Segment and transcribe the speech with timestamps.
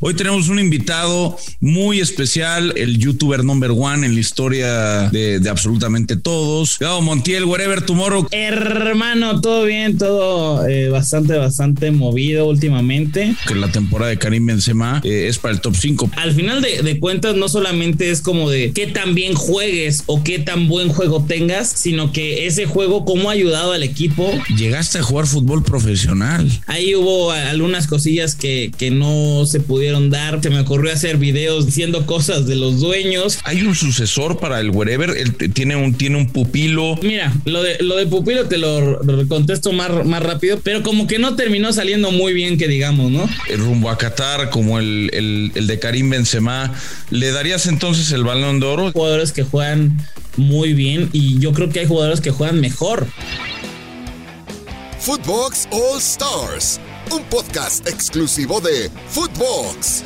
[0.00, 6.16] Hoy tenemos un invitado muy especial, el youtuber number one en la historia de, absolutamente
[6.16, 6.78] todos.
[6.78, 8.26] Gabo Montiel, wherever tomorrow.
[8.32, 13.36] Hermano, todo bien, todo eh, bastante, bastante movido últimamente.
[13.46, 16.10] Que la temporada de Karim Benzema eh, es para el top 5.
[16.16, 20.38] Al final de, cuentas, no solamente es como de qué tan bien juegues o qué
[20.40, 24.30] tan buen juego tengas, sino que ese juego, cómo ha ayudado al equipo.
[24.56, 26.50] Llegaste a jugar fútbol profesional.
[26.66, 30.42] Ahí hubo algunas cosillas que, que no se pudieron dar.
[30.42, 33.38] Se me ocurrió hacer videos diciendo cosas de los dueños.
[33.44, 35.10] Hay un sucesor para el wherever.
[35.10, 36.98] Él tiene un, tiene un pupilo.
[37.02, 41.18] Mira, lo de, lo de pupilo te lo, contesto más, más rápido, pero como que
[41.18, 43.28] no terminó saliendo muy bien, que digamos, ¿no?
[43.48, 45.10] El rumbo a Qatar, como el,
[45.54, 46.72] el de Karim Benzema,
[47.10, 48.92] ¿le darías entonces el balón de oro?
[48.92, 49.98] Jugadores que juegan
[50.36, 53.06] muy bien y yo creo que hay jugadores que juegan mejor.
[55.00, 56.80] Footbox All Stars
[57.10, 60.04] un podcast exclusivo de Footbox.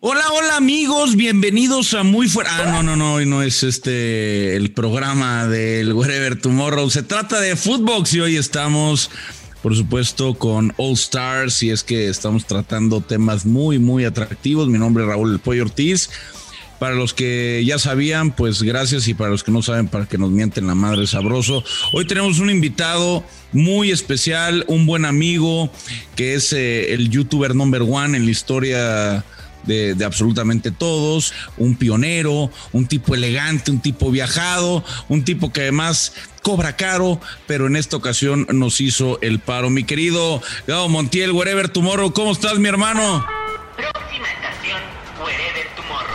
[0.00, 2.50] Hola, hola amigos, bienvenidos a Muy Fuera.
[2.52, 6.90] Ah, no, no, no, hoy no es este el programa del Wherever Tomorrow.
[6.90, 9.10] Se trata de Footbox y hoy estamos,
[9.62, 14.68] por supuesto, con All Stars y es que estamos tratando temas muy, muy atractivos.
[14.68, 16.10] Mi nombre es Raúl El Pollo Ortiz.
[16.82, 20.18] Para los que ya sabían, pues gracias y para los que no saben, para que
[20.18, 21.62] nos mienten la madre sabroso.
[21.92, 25.70] Hoy tenemos un invitado muy especial, un buen amigo,
[26.16, 29.24] que es eh, el youtuber number one en la historia
[29.62, 36.12] de, absolutamente todos, un pionero, un tipo elegante, un tipo viajado, un tipo que además
[36.42, 39.70] cobra caro, pero en esta ocasión nos hizo el paro.
[39.70, 43.24] Mi querido Gabo Montiel, wherever tomorrow, ¿cómo estás, mi hermano?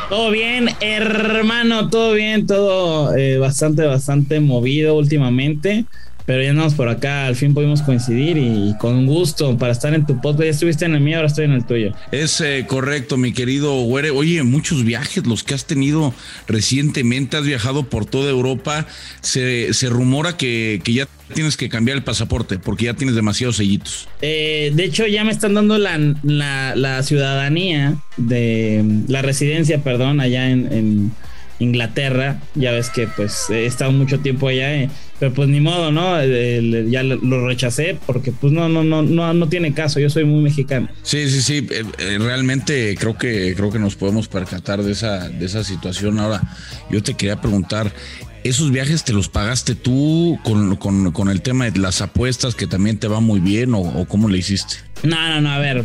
[0.09, 5.83] Todo bien, hermano, todo bien, todo eh, bastante, bastante movido últimamente.
[6.27, 10.05] Pero ya andamos por acá, al fin pudimos coincidir y, con gusto para estar en
[10.05, 10.43] tu podcast.
[10.43, 11.93] Ya estuviste en el mío, ahora estoy en el tuyo.
[12.11, 14.11] Es eh, correcto, mi querido Güere.
[14.11, 16.13] Oye, muchos viajes los que has tenido
[16.45, 18.87] recientemente, has viajado por toda Europa.
[19.21, 23.55] Se, se rumora que, que ya tienes que cambiar el pasaporte porque ya tienes demasiados
[23.55, 24.09] sellitos.
[24.21, 25.97] Eh, de hecho, ya me están dando la,
[26.75, 31.13] la, ciudadanía de la residencia, perdón, allá en
[31.59, 32.41] Inglaterra.
[32.55, 34.89] Ya ves que pues he estado mucho tiempo allá, eh,
[35.19, 36.23] pero pues ni modo, ¿no?
[36.23, 39.99] ya lo rechacé porque pues no, no, no, no, no tiene caso.
[39.99, 40.89] Yo soy muy mexicano.
[41.03, 41.67] Sí, sí, sí.
[41.71, 46.19] Eh, eh, realmente creo que creo que nos podemos percatar de esa, de esa situación.
[46.19, 46.41] Ahora,
[46.89, 47.91] yo te quería preguntar.
[48.43, 53.09] ¿Esos viajes te los pagaste tú con, el tema de las apuestas que también te
[53.09, 54.75] va muy bien o, o cómo le hiciste?
[55.03, 55.83] No, no, no, a ver,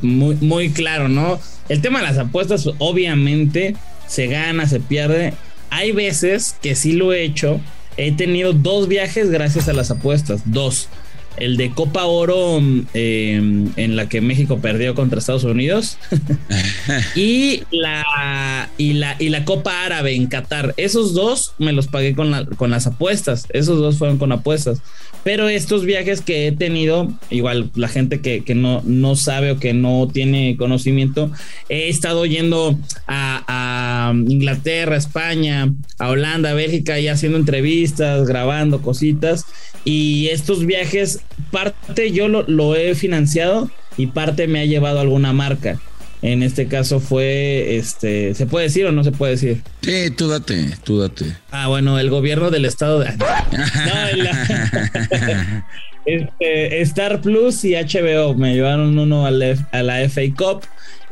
[0.00, 1.40] muy, muy claro, ¿no?
[1.68, 3.74] El tema de las apuestas, obviamente,
[4.06, 5.34] se gana, se pierde.
[5.70, 7.60] Hay veces que sí lo he hecho.
[7.96, 10.88] He tenido dos viajes gracias a las apuestas, dos.
[11.36, 15.98] El de Copa Oro em, en la que México perdió contra Estados Unidos
[17.16, 20.74] y, la, y, la, y la Copa Árabe en Qatar.
[20.76, 23.46] Esos dos me los pagué con, con las apuestas.
[23.50, 24.80] Esos dos fueron con apuestas.
[25.24, 29.72] Pero estos viajes que he tenido, igual la gente que, no, no sabe o que
[29.72, 31.32] no tiene conocimiento,
[31.70, 32.78] he estado yendo
[33.08, 39.46] a, Inglaterra, España, a Holanda, Bélgica y haciendo entrevistas, grabando cositas.
[39.86, 41.20] Y estos viajes,
[41.50, 45.80] parte yo lo, lo he financiado y parte me ha llevado alguna marca.
[46.24, 49.60] En este caso fue, este, ¿se puede decir o no se puede decir?
[49.82, 51.36] Sí, tú date, tú date.
[51.50, 53.10] Ah, bueno, el gobierno del estado de...
[56.06, 60.62] este, Star Plus y HBO me llevaron uno a la, FA Cup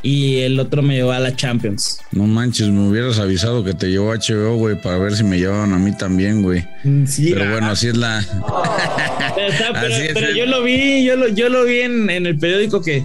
[0.03, 2.01] y el otro me llevó a la Champions.
[2.11, 5.73] No manches, me hubieras avisado que te llevó HBO, güey, para ver si me llevaban
[5.73, 6.65] a mí también, güey.
[7.07, 8.23] Sí, pero bueno, así es la.
[10.13, 13.03] pero, yo lo vi, yo lo, yo lo vi en el periódico que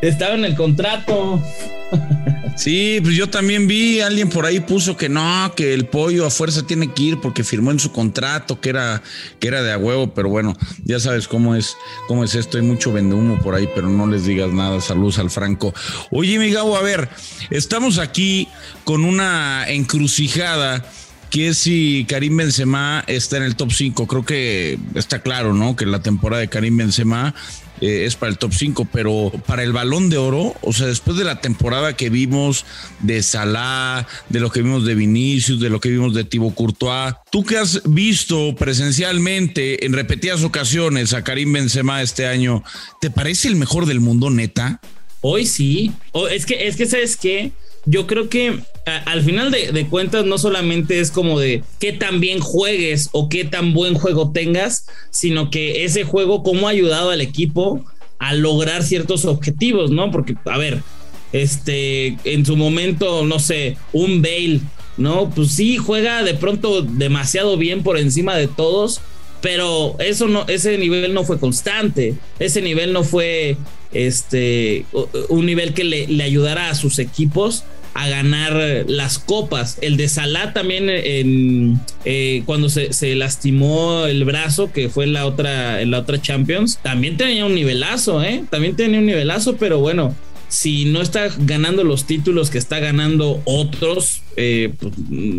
[0.00, 1.42] estaba en el contrato.
[2.60, 6.30] Sí, pues yo también vi, alguien por ahí puso que no, que el pollo a
[6.30, 9.02] fuerza tiene que ir porque firmó en su contrato que era,
[9.38, 10.54] que era de a huevo, pero bueno,
[10.84, 11.74] ya sabes cómo es,
[12.06, 15.30] cómo es esto, hay mucho humo por ahí, pero no les digas nada, saludos al
[15.30, 15.72] Franco.
[16.10, 17.08] Oye, mi Gabo, a ver,
[17.48, 18.46] estamos aquí
[18.84, 20.84] con una encrucijada
[21.30, 24.06] que si Karim Benzema está en el top 5.
[24.06, 25.76] Creo que está claro, ¿no?
[25.76, 27.34] Que la temporada de Karim Benzema
[27.80, 31.16] eh, es para el top 5, pero para el balón de oro, o sea, después
[31.16, 32.66] de la temporada que vimos
[33.00, 37.14] de Salah, de lo que vimos de Vinicius, de lo que vimos de Thibaut Courtois,
[37.30, 42.62] tú que has visto presencialmente en repetidas ocasiones a Karim Benzema este año,
[43.00, 44.80] ¿te parece el mejor del mundo, neta?
[45.22, 45.92] Hoy sí.
[46.30, 47.52] es que, es que, ¿sabes qué?
[47.86, 52.40] Yo creo que al final de, cuentas no solamente es como de qué tan bien
[52.40, 57.20] juegues o qué tan buen juego tengas, sino que ese juego cómo ha ayudado al
[57.20, 57.84] equipo
[58.18, 60.10] a lograr ciertos objetivos, ¿no?
[60.10, 60.82] Porque, a ver,
[61.32, 64.60] este, en su momento, no sé, un Bale,
[64.96, 65.30] ¿no?
[65.30, 69.00] Pues sí, juega de pronto demasiado bien por encima de todos,
[69.40, 73.56] pero eso no, ese nivel no fue constante, ese nivel no fue
[73.92, 74.84] este,
[75.28, 77.64] un nivel que le, le ayudara a sus equipos
[77.94, 79.78] a ganar las copas.
[79.80, 85.12] El de Salah también en, eh, cuando se, se, lastimó el brazo, que fue en
[85.12, 88.44] la otra, en la otra Champions, también tenía un nivelazo, ¿eh?
[88.50, 90.14] También tenía un nivelazo, pero bueno,
[90.48, 94.92] si no está ganando los títulos que está ganando otros, eh, pues,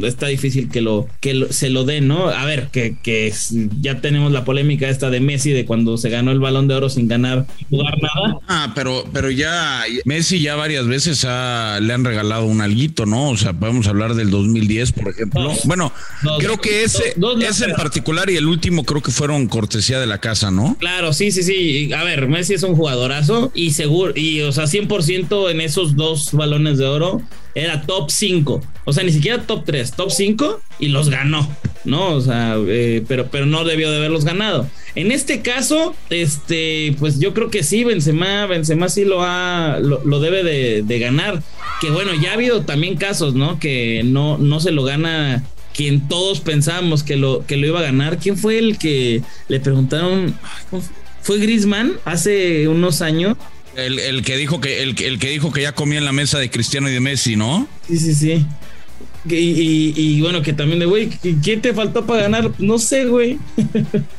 [0.03, 2.29] está difícil que lo que se lo den, ¿no?
[2.29, 3.33] A ver, que, que,
[3.79, 6.89] ya tenemos la polémica esta de Messi de cuando se ganó el balón de oro
[6.89, 8.39] sin ganar jugar nada.
[8.47, 13.29] Ah, pero, pero ya Messi ya varias veces le han regalado un alguito, ¿no?
[13.29, 15.53] O sea, podemos hablar del 2010, por ejemplo.
[15.65, 15.91] bueno,
[16.39, 17.15] creo que ese,
[17.47, 20.75] ese en particular y el último creo que fueron cortesía de la casa, ¿no?
[20.79, 21.94] Claro, sí, sí, sí.
[21.94, 26.31] A ver, Messi es un jugadorazo y seguro, y o sea, 100% en esos dos
[26.33, 27.21] balones de oro
[27.55, 28.61] era top 5.
[28.86, 31.48] O sea, ni siquiera top 3, top 5 y los ganó,
[31.86, 32.10] ¿no?
[32.10, 34.68] O sea, eh, pero, pero no debió de haberlos ganado.
[34.95, 40.19] En este caso, este, pues yo creo que sí, Benzema, Benzema sí lo ha, lo,
[40.19, 41.42] debe de, ganar.
[41.80, 43.60] Que bueno, ya ha habido también casos, ¿no?
[43.60, 45.44] Que no, no se lo gana
[45.74, 48.18] quien todos pensábamos que lo, que lo iba a ganar.
[48.18, 50.36] ¿Quién fue el que le preguntaron?
[51.22, 53.38] Fue Grisman hace unos años
[53.75, 56.50] el, que dijo que el, el, que dijo que ya comía en la mesa de
[56.50, 57.68] Cristiano y de Messi, ¿no?
[57.88, 58.45] Sí, sí, sí.
[59.29, 61.09] Y, y bueno, que también de, güey,
[61.44, 62.51] ¿quién te faltó para ganar?
[62.59, 63.38] No sé, güey.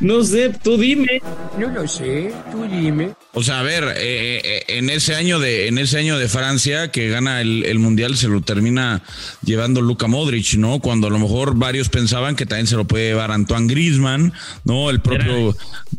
[0.00, 1.22] No sé, tú dime.
[1.56, 3.14] No lo sé, tú dime.
[3.36, 6.92] O sea, a ver, eh, eh, en ese año de en ese año de Francia
[6.92, 9.02] que gana el, mundial se lo termina
[9.44, 10.78] llevando Luka Modric, ¿no?
[10.78, 14.32] Cuando a lo mejor varios pensaban que también se lo puede llevar Antoine Griezmann,
[14.64, 14.88] ¿no?
[14.88, 15.56] El propio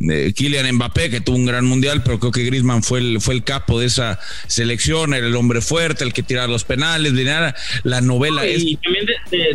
[0.09, 3.33] eh, Kylian Mbappé que tuvo un gran mundial, pero creo que Griezmann fue el fue
[3.33, 4.17] el capo de esa
[4.47, 7.53] selección, era el hombre fuerte, el que tiraba los penales, la,
[7.83, 8.47] la novela.
[8.47, 9.05] y también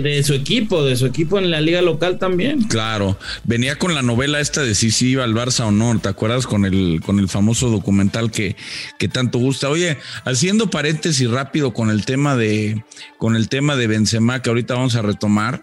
[0.03, 2.63] de su equipo, de su equipo en la liga local también.
[2.65, 6.11] Claro, venía con la novela esta de si sí iba al Barça o no, ¿te
[6.11, 8.57] acuerdas con el, con el famoso documental que,
[8.99, 9.69] que tanto gusta?
[9.69, 12.85] Oye, haciendo paréntesis rápido con el tema de,
[13.19, 15.63] con el tema de Benzema que ahorita vamos a retomar,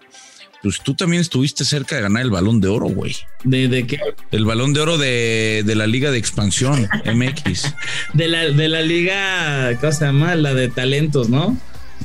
[0.62, 3.16] pues tú también estuviste cerca de ganar el balón de oro, güey.
[3.44, 4.00] ¿De, ¿De, qué?
[4.30, 7.74] El balón de oro de, de la Liga de Expansión, MX.
[8.14, 10.34] de, la, de la Liga, ¿cómo se llama?
[10.34, 11.56] La de talentos, ¿no?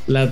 [0.07, 0.31] La,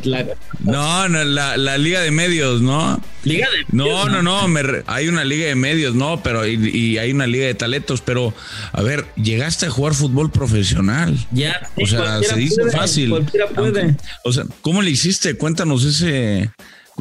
[0.59, 3.01] No, no, la, la, liga de medios, ¿no?
[3.23, 4.41] Liga de No, no, no,
[4.87, 8.33] hay una liga de medios, no, pero y, hay una liga de talentos, pero
[8.73, 11.17] a ver, llegaste a jugar fútbol profesional.
[11.31, 13.13] Ya, o sea, se dice fácil.
[13.55, 13.95] puede.
[14.23, 15.35] o sea, ¿cómo le hiciste?
[15.35, 16.51] Cuéntanos ese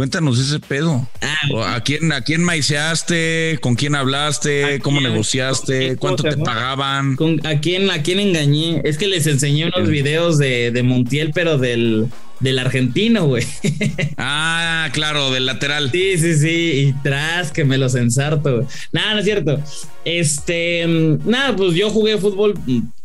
[0.01, 1.07] Cuéntanos ese pedo.
[1.21, 3.59] Ah, ¿A quién, a quién maiceaste?
[3.61, 4.81] ¿Con quién hablaste?
[4.81, 5.99] ¿Cómo negociaste?
[5.99, 7.19] ¿Cuánto te pagaban?
[7.45, 8.81] a, quién, ¿A quién engañé?
[8.85, 12.07] Es que les enseñé unos videos de, de Montiel, pero del,
[12.41, 13.45] del argentino, güey.
[14.17, 15.91] Ah, claro, del lateral.
[15.93, 16.49] Sí, sí, sí.
[16.49, 18.67] Y tras que me los ensarto.
[18.93, 19.61] Nada, no es cierto.
[20.07, 22.55] Este, mm, nada, pues yo jugué fútbol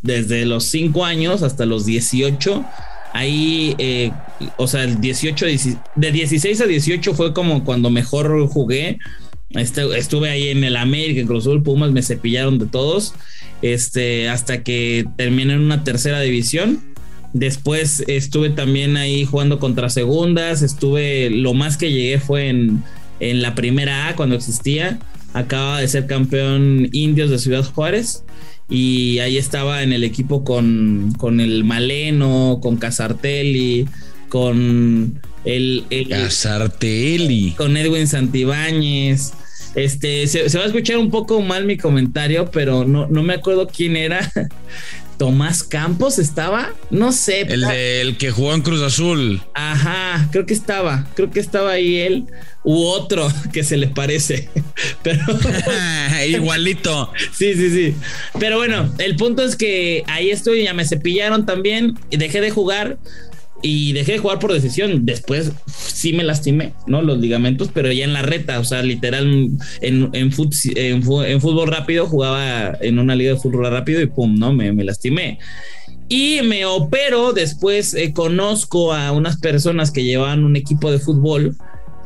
[0.01, 2.63] desde los 5 años hasta los 18
[3.15, 4.12] Ahí, eh,
[4.57, 5.45] o sea, el 18,
[5.95, 9.00] de 16 a 18 fue como cuando mejor jugué.
[9.51, 13.13] Este, estuve ahí en el América, en Cruz Pumas, me cepillaron de todos.
[13.62, 16.81] Este, hasta que terminé en una tercera división.
[17.31, 20.61] Después estuve también ahí jugando contra segundas.
[20.61, 22.83] Estuve, lo más que llegué fue en,
[23.21, 24.99] en la primera A cuando existía.
[25.31, 28.25] Acaba de ser campeón indios de Ciudad Juárez
[28.69, 33.88] y ahí estaba en el equipo con, con el Maleno, con Casartelli,
[34.30, 39.34] con el, Casartelli, con Edwin Santibáñez.
[39.76, 43.68] Este, se, va a escuchar un poco mal mi comentario, pero no, no me acuerdo
[43.68, 44.31] quién era.
[45.18, 47.42] Tomás Campos estaba, no sé.
[47.42, 49.42] El, el que jugó en Cruz Azul.
[49.54, 52.26] Ajá, creo que estaba, creo que estaba ahí él
[52.66, 54.50] u otro que se le parece.
[55.04, 55.22] Pero
[56.28, 57.12] igualito.
[57.31, 57.95] sí, sí, sí.
[58.40, 62.52] Pero bueno, el punto es que ahí estoy, ya me cepillaron también y dejé de
[62.52, 62.98] jugar
[63.66, 65.07] y dejé de jugar por decisión.
[65.07, 67.02] Después sí me lastimé, ¿no?
[67.02, 69.50] Los ligamentos, pero ya en la reta, o sea, literal,
[69.81, 74.54] en, en, fútbol rápido jugaba en una liga de fútbol rápido y pum, ¿no?
[74.54, 75.40] Me, me lastimé.
[76.07, 81.56] Y me opero, después eh, conozco a unas personas que llevaban un equipo de fútbol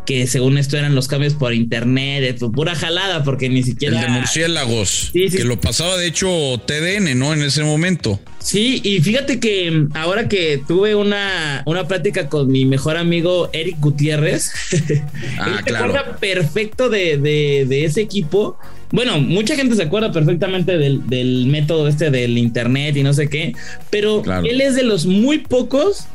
[0.05, 3.99] que según esto eran los cambios por internet, pura jalada, porque ni siquiera.
[3.99, 5.11] El de murciélagos.
[5.13, 6.29] Que lo pasaba, de hecho,
[6.65, 7.33] TDN, ¿no?
[7.33, 8.19] En ese momento.
[8.39, 13.79] Sí, y fíjate que ahora que tuve una, una plática con mi mejor amigo Eric
[13.79, 14.51] Gutiérrez,
[15.39, 18.57] ah, se acuerda perfecto de, ese equipo.
[18.91, 23.53] Bueno, mucha gente se acuerda perfectamente del, método este del internet y no sé qué,
[23.89, 26.07] pero él es de los muy pocos,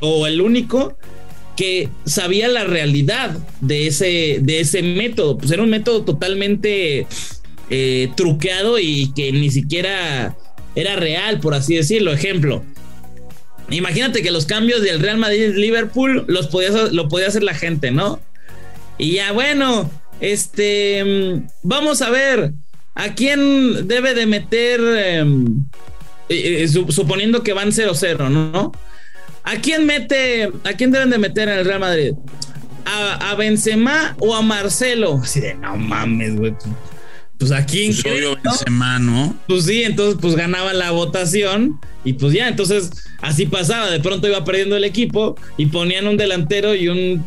[0.00, 0.96] o el único,
[1.56, 5.38] que sabía la realidad de ese, de ese método.
[5.38, 7.06] Pues era un método totalmente
[7.70, 10.36] eh, truqueado y que ni siquiera
[10.74, 12.12] era real, por así decirlo.
[12.12, 12.64] Ejemplo,
[13.70, 18.20] imagínate que los cambios del Real Madrid-Liverpool los podía, lo podía hacer la gente, ¿no?
[18.98, 19.90] Y ya, bueno,
[20.20, 22.52] este, mm, vamos a ver,
[22.94, 25.64] ¿a quién debe de meter, em,
[26.28, 28.72] eh, eh, suponiendo que van 0-0, ¿no?
[29.44, 32.12] ¿A quién mete, a quién deben de meter en el Real Madrid?
[32.84, 35.20] ¿A, a Benzema o a Marcelo?
[35.22, 36.54] Así de, no mames, güey.
[37.38, 39.34] Pues a quién pues Benzema, ¿no?
[39.48, 43.90] Pues sí, entonces pues ganaba la votación y pues ya, entonces así pasaba.
[43.90, 47.24] De pronto iba perdiendo el equipo y ponían un delantero y un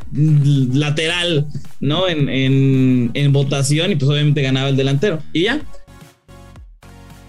[0.74, 1.48] lateral,
[1.82, 2.08] ¿no?
[2.08, 5.22] En, en, en votación y pues obviamente ganaba el delantero.
[5.34, 5.62] Y ya,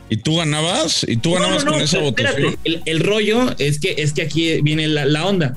[0.09, 1.05] ¿Y tú ganabas?
[1.09, 2.57] ¿Y tú ganabas con esa votación?
[2.65, 5.57] El, rollo es que, es que aquí viene la, onda.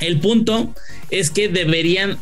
[0.00, 0.74] El punto
[1.10, 2.18] es que deberían,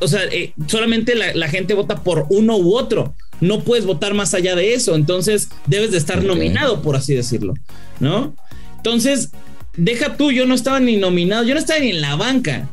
[0.00, 3.14] o sea, eh, solamente la, gente vota por uno u otro.
[3.40, 4.94] No puedes votar más allá de eso.
[4.94, 7.54] Entonces debes de estar nominado, por así decirlo,
[8.00, 8.34] ¿no?
[8.76, 9.30] Entonces,
[9.76, 12.68] deja tú, yo no estaba ni nominado, yo no estaba ni en la banca.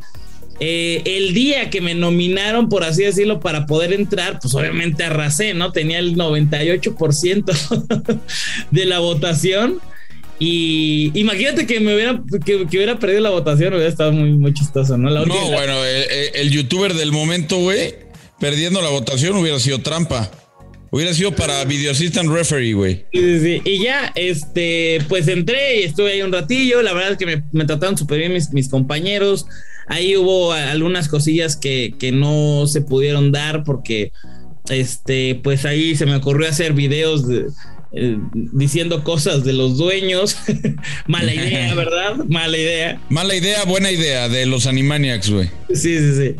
[0.59, 5.53] Eh, el día que me nominaron, por así decirlo, para poder entrar, pues obviamente arrasé,
[5.53, 5.71] ¿no?
[5.71, 8.19] Tenía el 98%
[8.71, 9.81] de la votación.
[10.39, 14.97] Y imagínate que me hubiera, que, hubiera perdido la votación, hubiera estado muy, muy chistoso,
[14.97, 15.09] ¿no?
[15.09, 17.95] no, bueno, el, youtuber del momento, güey,
[18.39, 20.29] perdiendo la votación hubiera sido trampa.
[20.91, 23.05] Hubiera sido para Video Assistant Referee, güey.
[23.11, 23.61] Sí, sí, sí.
[23.65, 26.83] Y ya, este, pues entré y estuve ahí un ratillo.
[26.83, 29.47] La verdad es que me, me trataron súper bien mis, mis compañeros.
[29.87, 34.11] Ahí hubo algunas cosillas que, no se pudieron dar porque,
[34.69, 37.25] este, pues ahí se me ocurrió hacer videos
[37.93, 40.37] eh, diciendo cosas de los dueños.
[41.07, 42.15] Mala idea, ¿verdad?
[42.27, 43.01] Mala idea.
[43.09, 45.49] Mala idea, buena idea de los Animaniacs, güey.
[45.73, 46.35] Sí, sí, sí.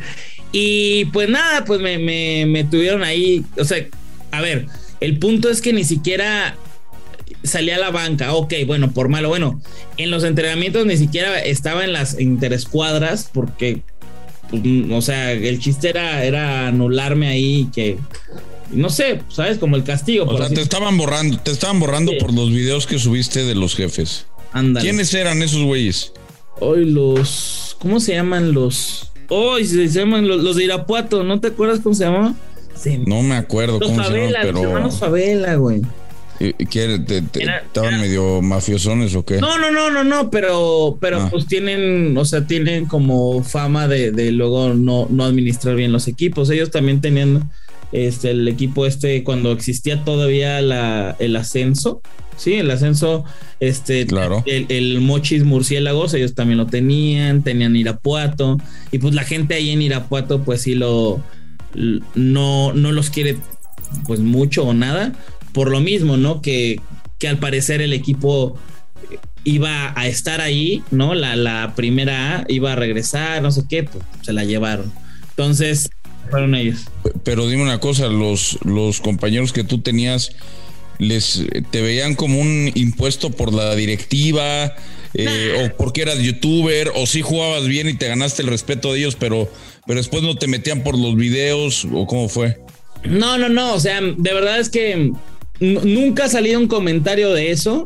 [0.52, 1.98] Y pues nada, pues me,
[2.46, 3.84] me tuvieron ahí, o sea,
[4.32, 4.68] a ver,
[5.00, 6.56] el punto es que ni siquiera
[7.44, 9.62] salía a la banca, ok, bueno, por malo, bueno,
[9.98, 13.82] en los entrenamientos ni siquiera estaba en las interescuadras porque,
[14.50, 17.98] pues, o sea, el chiste era, era anularme ahí que,
[18.72, 19.58] no sé, ¿sabes?
[19.58, 20.26] Como el castigo.
[20.26, 23.76] O sea, te estaban borrando, te estaban borrando por los videos que subiste de los
[23.76, 24.26] jefes.
[24.54, 24.86] Ándale.
[24.86, 26.14] ¿Quiénes eran esos güeyes?
[26.60, 29.12] Hoy los, ¿cómo se llaman los?
[29.30, 32.36] Hoy se llaman los, de Irapuato, ¿no te acuerdas cómo se llama?
[33.06, 34.54] No me acuerdo cómo se llama, pero...
[34.54, 35.82] Los hermanos Favela, güey.
[36.50, 39.40] ¿Estaban medio mafiosones o qué?
[39.40, 41.28] No, no, no, no, no, pero, pero ah.
[41.32, 46.50] pues tienen, o sea, tienen como fama de, luego no, no administrar bien los equipos.
[46.50, 47.50] Ellos también tenían
[47.92, 52.02] este, el equipo este cuando existía todavía la, el ascenso.
[52.36, 53.26] Sí, el ascenso,
[53.60, 54.44] este, claro.
[54.46, 58.58] el, Mochis Murciélagos, ellos también lo tenían, tenían Irapuato,
[58.92, 61.22] y pues la gente ahí en Irapuato, pues sí lo,
[62.16, 63.38] no, no los quiere
[64.08, 65.14] pues mucho o nada,
[65.54, 66.42] por lo mismo, ¿no?
[66.42, 66.82] Que,
[67.20, 68.58] que al parecer el equipo
[69.44, 71.14] iba a estar ahí, ¿no?
[71.16, 74.92] La, la primera A iba a regresar, no sé qué, pues se la llevaron.
[75.30, 75.90] Entonces,
[76.30, 76.86] fueron ellos.
[77.24, 80.32] Pero dime una cosa, los, los compañeros que tú tenías,
[81.00, 84.74] les te veían como un impuesto por la directiva,
[85.14, 89.00] eh, o porque eras youtuber, o si jugabas bien y te ganaste el respeto de
[89.00, 89.52] ellos, pero,
[89.86, 92.60] pero después no te metían por los videos, o cómo fue.
[93.04, 95.12] No, no, no, o sea, de verdad es que
[95.64, 97.86] nunca ha salido un comentario de eso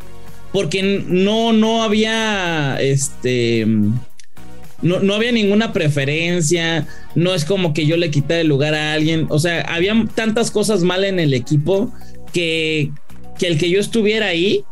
[0.51, 3.65] porque no, no había este.
[4.81, 8.93] No, no, había ninguna preferencia, no es como que yo le quité el lugar a
[8.93, 11.91] alguien, o sea, había tantas cosas mal en el equipo
[12.31, 12.91] que,
[13.39, 14.63] que el que yo estuviera ahí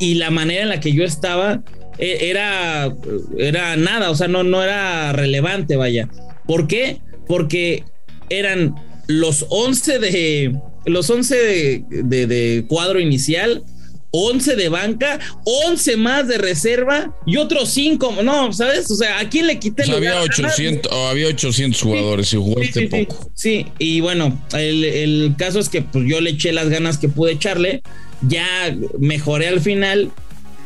[0.00, 1.62] y la manera en la que yo estaba
[1.98, 2.92] e, era,
[3.38, 6.08] era nada, o sea, no, no era relevante, vaya.
[6.44, 7.00] ¿Por qué?
[7.28, 7.84] Porque
[8.30, 8.74] eran
[9.06, 13.64] los 11 de, los 11 de, cuadro inicial,
[14.10, 18.90] 11 de banca, 11 más de reserva y otros 5, no, ¿sabes?
[18.90, 22.86] O sea, ¿a quién le quité el había 800, había 800 jugadores y jugaste sí,
[22.86, 23.30] poco.
[23.34, 27.32] Sí, y bueno, el, caso es que pues, yo le eché las ganas que pude
[27.32, 27.82] echarle,
[28.22, 30.10] ya mejoré al final.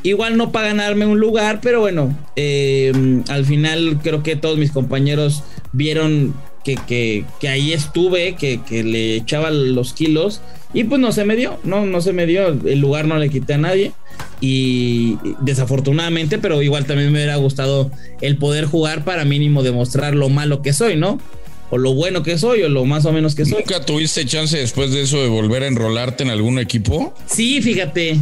[0.05, 2.93] Igual no para ganarme un lugar, pero bueno, eh,
[3.29, 8.83] al final creo que todos mis compañeros vieron que, que, que ahí estuve, que, que,
[8.83, 10.41] le echaba los kilos
[10.75, 13.29] y pues no se me dio, no, no se me dio, el lugar no le
[13.29, 13.93] quité a nadie
[14.41, 17.91] y desafortunadamente, pero igual también me hubiera gustado
[18.21, 21.21] el poder jugar para mínimo demostrar lo malo que soy, ¿no?
[21.71, 23.59] O lo bueno que soy, o lo más o menos que soy.
[23.61, 27.15] ¿Nunca tuviste chance después de eso de volver a enrolarte en algún equipo?
[27.27, 28.19] Sí, fíjate,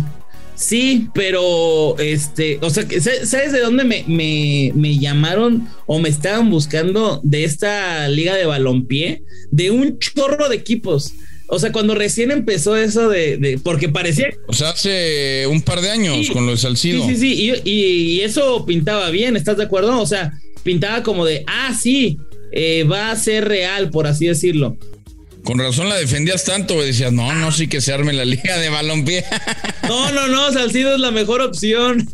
[0.61, 2.87] Sí, pero este, o sea,
[3.25, 8.45] ¿sabes de dónde me, me, me, llamaron o me estaban buscando de esta liga de
[8.45, 9.23] balompié?
[9.51, 11.15] De un chorro de equipos.
[11.47, 14.29] O sea, cuando recién empezó eso de, porque parecía.
[14.49, 17.07] O sea, hace un par de años con lo de Salcido.
[17.07, 17.53] Sí, sí, sí.
[17.65, 19.99] Y, y, eso pintaba bien, ¿estás de acuerdo?
[19.99, 22.19] O sea, pintaba como de, ah, sí,
[22.53, 24.77] eh, va a ser real, por así decirlo.
[25.45, 26.89] Con razón la defendías tanto, güey.
[26.89, 29.25] Decías, no, no, sí que se arme la liga de balompié.
[29.89, 32.09] No, no, no, Salcido es la mejor opción.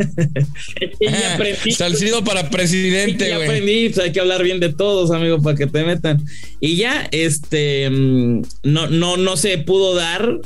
[1.77, 3.45] Salcido para presidente, güey.
[3.45, 6.25] aprendí, pues hay que hablar bien de todos, amigo, para que te metan.
[6.59, 10.41] Y ya, este, mm, no, no, no se pudo dar.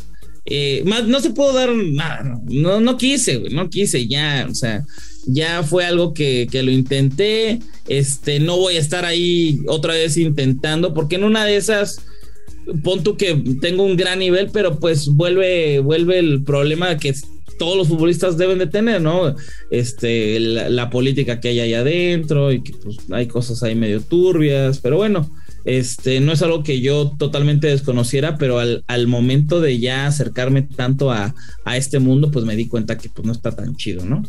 [0.44, 2.40] Eh, más, no se pudo dar nada.
[2.46, 4.84] No, no quise, güey, no quise, ya, o sea
[5.26, 7.60] ya fue algo que, que, lo intenté.
[7.88, 12.00] Este, no voy a estar ahí otra vez intentando, porque en una de esas
[12.82, 17.14] pon tú que tengo un gran nivel, pero pues vuelve, vuelve el problema que
[17.60, 19.36] todos los futbolistas deben de tener, ¿no?
[19.70, 24.78] Este, la, política que hay ahí adentro y que pues, hay cosas ahí medio turbias,
[24.78, 25.30] pero bueno,
[25.66, 30.62] este, no es algo que yo totalmente desconociera, pero al, al momento de ya acercarme
[30.62, 31.34] tanto a,
[31.66, 34.22] a, este mundo, pues me di cuenta que pues no está tan chido, ¿no?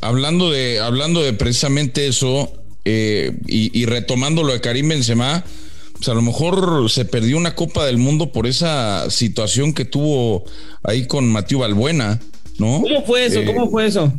[0.00, 2.50] Hablando de, hablando de precisamente eso,
[2.86, 5.44] eh, y, y retomando lo de Karim Benzema,
[5.96, 10.44] pues a lo mejor se perdió una Copa del Mundo por esa situación que tuvo
[10.82, 12.20] ahí con Matías Balbuena,
[12.58, 12.82] ¿no?
[12.82, 13.44] ¿Cómo fue eso?
[13.44, 14.12] ¿Cómo fue eso?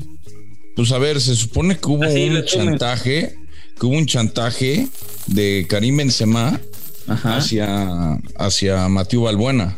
[0.75, 3.35] Pues a ver, se supone que hubo un chantaje,
[3.79, 4.87] que hubo un chantaje
[5.27, 6.59] de Karim Benzema
[7.07, 9.75] hacia hacia Balbuena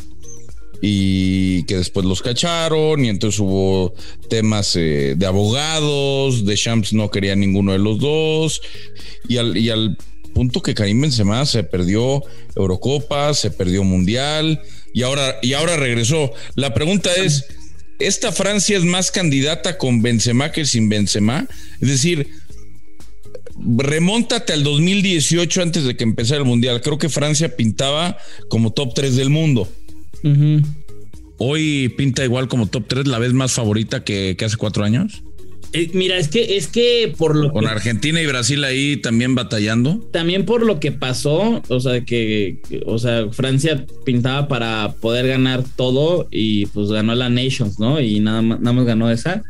[0.81, 3.93] y que después los cacharon y entonces hubo
[4.29, 8.61] temas eh, de abogados, de Champs no quería ninguno de los dos
[9.27, 9.97] y al, y al
[10.33, 12.23] punto que Karim Benzema se perdió
[12.55, 14.61] Eurocopa, se perdió Mundial
[14.93, 16.31] y ahora, y ahora regresó.
[16.55, 17.45] La pregunta es,
[17.99, 21.47] ¿esta Francia es más candidata con Benzema que sin Benzema?
[21.81, 22.27] Es decir,
[23.77, 26.81] remóntate al 2018 antes de que empezara el Mundial.
[26.81, 28.17] Creo que Francia pintaba
[28.49, 29.67] como top 3 del mundo.
[31.37, 35.23] Hoy pinta igual como top 3, la vez más favorita que, que hace cuatro años.
[35.73, 39.99] Eh, mira, es que, es que por lo Con Argentina y Brasil ahí también batallando.
[40.11, 45.63] También por lo que pasó, o sea, que, o sea, Francia pintaba para poder ganar
[45.75, 48.01] todo y pues ganó la Nations, ¿no?
[48.01, 49.43] Y nada más, nada más ganó esa.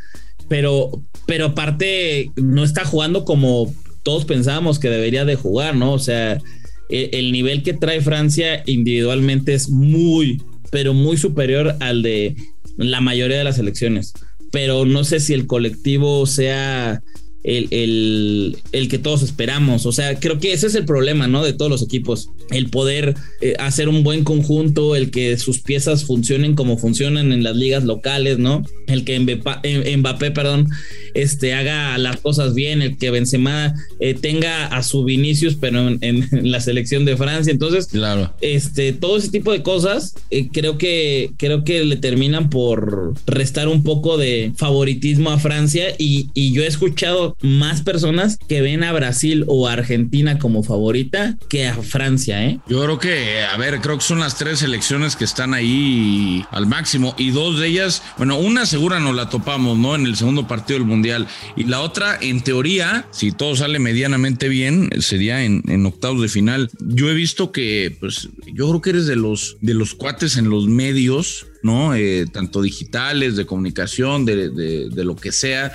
[0.49, 0.91] Pero,
[1.25, 5.93] pero aparte, no está jugando como todos pensábamos que debería de jugar, ¿no?
[5.93, 6.33] O sea,
[6.89, 12.35] el, el nivel que trae Francia individualmente es muy, pero muy superior al de
[12.75, 14.13] la mayoría de las selecciones
[14.51, 17.01] pero no sé si el colectivo sea
[17.43, 19.85] el, el, que todos esperamos.
[19.85, 21.43] O sea, creo que ese es el problema, ¿no?
[21.43, 22.29] De todos los equipos.
[22.51, 27.43] El poder eh, hacer un buen conjunto, el que sus piezas funcionen como funcionan en
[27.43, 28.63] las ligas locales, ¿no?
[28.89, 30.67] El que Mbappé, perdón,
[31.13, 36.27] este, haga las cosas bien, el que Benzema eh, tenga a su Vinicius, pero en,
[36.31, 37.51] la selección de Francia.
[37.51, 38.33] Entonces, claro.
[38.41, 43.67] este, todo ese tipo de cosas, eh, creo que, creo que le terminan por restar
[43.67, 48.83] un poco de favoritismo a Francia y, y yo he escuchado más personas que ven
[48.83, 52.59] a Brasil o a Argentina como favorita que a Francia, ¿eh?
[52.67, 56.65] Yo creo que, a ver, creo que son las tres selecciones que están ahí al
[56.65, 59.93] máximo y dos de ellas, bueno, una segura nos la topamos, ¿no?
[59.93, 64.47] En el segundo partido del Mundial y la otra, en teoría, si todo sale medianamente
[64.47, 66.69] bien, sería en, octavos de final.
[66.79, 70.49] Yo he visto que, pues, yo creo que eres de los, de los cuates en
[70.49, 71.93] los medios, ¿no?
[71.93, 75.73] Eh, tanto digitales, de comunicación, de, de lo que sea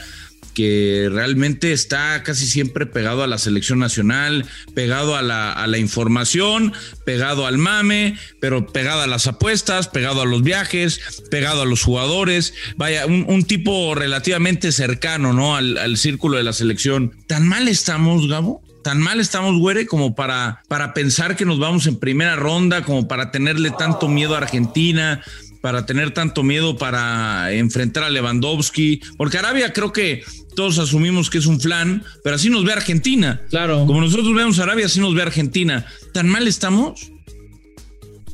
[0.55, 5.79] que realmente está casi siempre pegado a la selección nacional, pegado a la, a la,
[5.79, 6.73] información,
[7.05, 11.83] pegado al mame, pero pegado a las apuestas, pegado a los viajes, pegado a los
[11.83, 12.55] jugadores.
[12.77, 15.57] Vaya, un, tipo relativamente cercano, ¿no?
[15.57, 17.12] Al, al, círculo de la selección.
[17.27, 18.62] ¿Tan mal estamos, Gabo?
[18.85, 23.09] tan mal estamos, güere, como para, para pensar que nos vamos en primera ronda, como
[23.09, 25.25] para tenerle tanto miedo a Argentina,
[25.64, 30.22] para tener tanto miedo para enfrentar a Lewandowski, porque Arabia creo que
[30.55, 33.40] todos asumimos que es un flan, pero así nos ve Argentina.
[33.48, 33.87] Claro.
[33.87, 35.87] Como nosotros vemos Arabia, así nos ve Argentina.
[36.12, 37.11] ¿Tan mal estamos?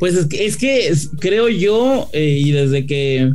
[0.00, 3.32] Pues es que, creo yo, eh, y desde que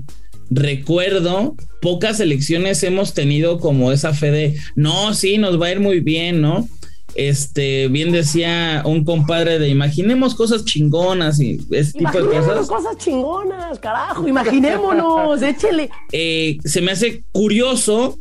[0.50, 5.80] recuerdo, pocas elecciones hemos tenido como esa fe de, no, sí, nos va a ir
[5.80, 6.68] muy bien, ¿no?
[7.16, 12.68] Este, bien decía un compadre de imaginemos cosas chingonas y ese tipo de cosas.
[12.68, 15.90] cosas chingonas, carajo, imaginémonos, échele.
[16.12, 18.20] Eh, se me hace curioso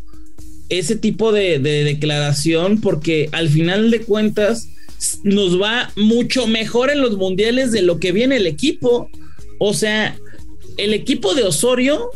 [0.68, 4.68] ese tipo de, de declaración porque al final de cuentas
[5.24, 9.10] nos va mucho mejor en los mundiales de lo que viene el equipo.
[9.58, 10.16] O sea,
[10.76, 12.10] el equipo de Osorio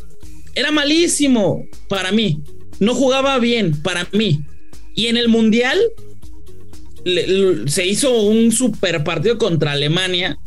[0.54, 2.42] era malísimo para mí.
[2.78, 4.40] No jugaba bien para mí.
[4.94, 5.78] Y en el mundial
[7.66, 10.38] se hizo un super partido contra Alemania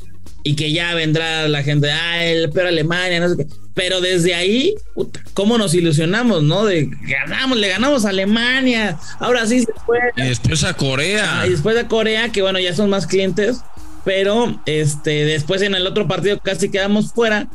[0.44, 3.48] y que ya vendrá la gente, ah, el peor Alemania, no sé qué.
[3.74, 6.66] Pero desde ahí, puta, ¿cómo nos ilusionamos, no?
[6.66, 10.12] De ganamos, le ganamos a Alemania, ahora sí se puede.
[10.18, 11.42] Y después a Corea.
[11.42, 13.62] Ah, y después a Corea, que bueno, ya son más clientes,
[14.04, 17.48] pero este, después en el otro partido casi quedamos fuera.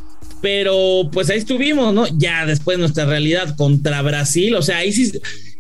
[0.43, 2.07] Pero pues ahí estuvimos, ¿no?
[2.19, 5.13] Ya después nuestra realidad contra Brasil, o sea, ahí sí,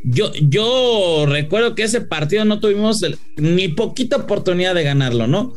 [0.09, 3.05] yo, recuerdo que ese partido no tuvimos
[3.37, 5.53] ni poquita oportunidad de ganarlo, ¿no?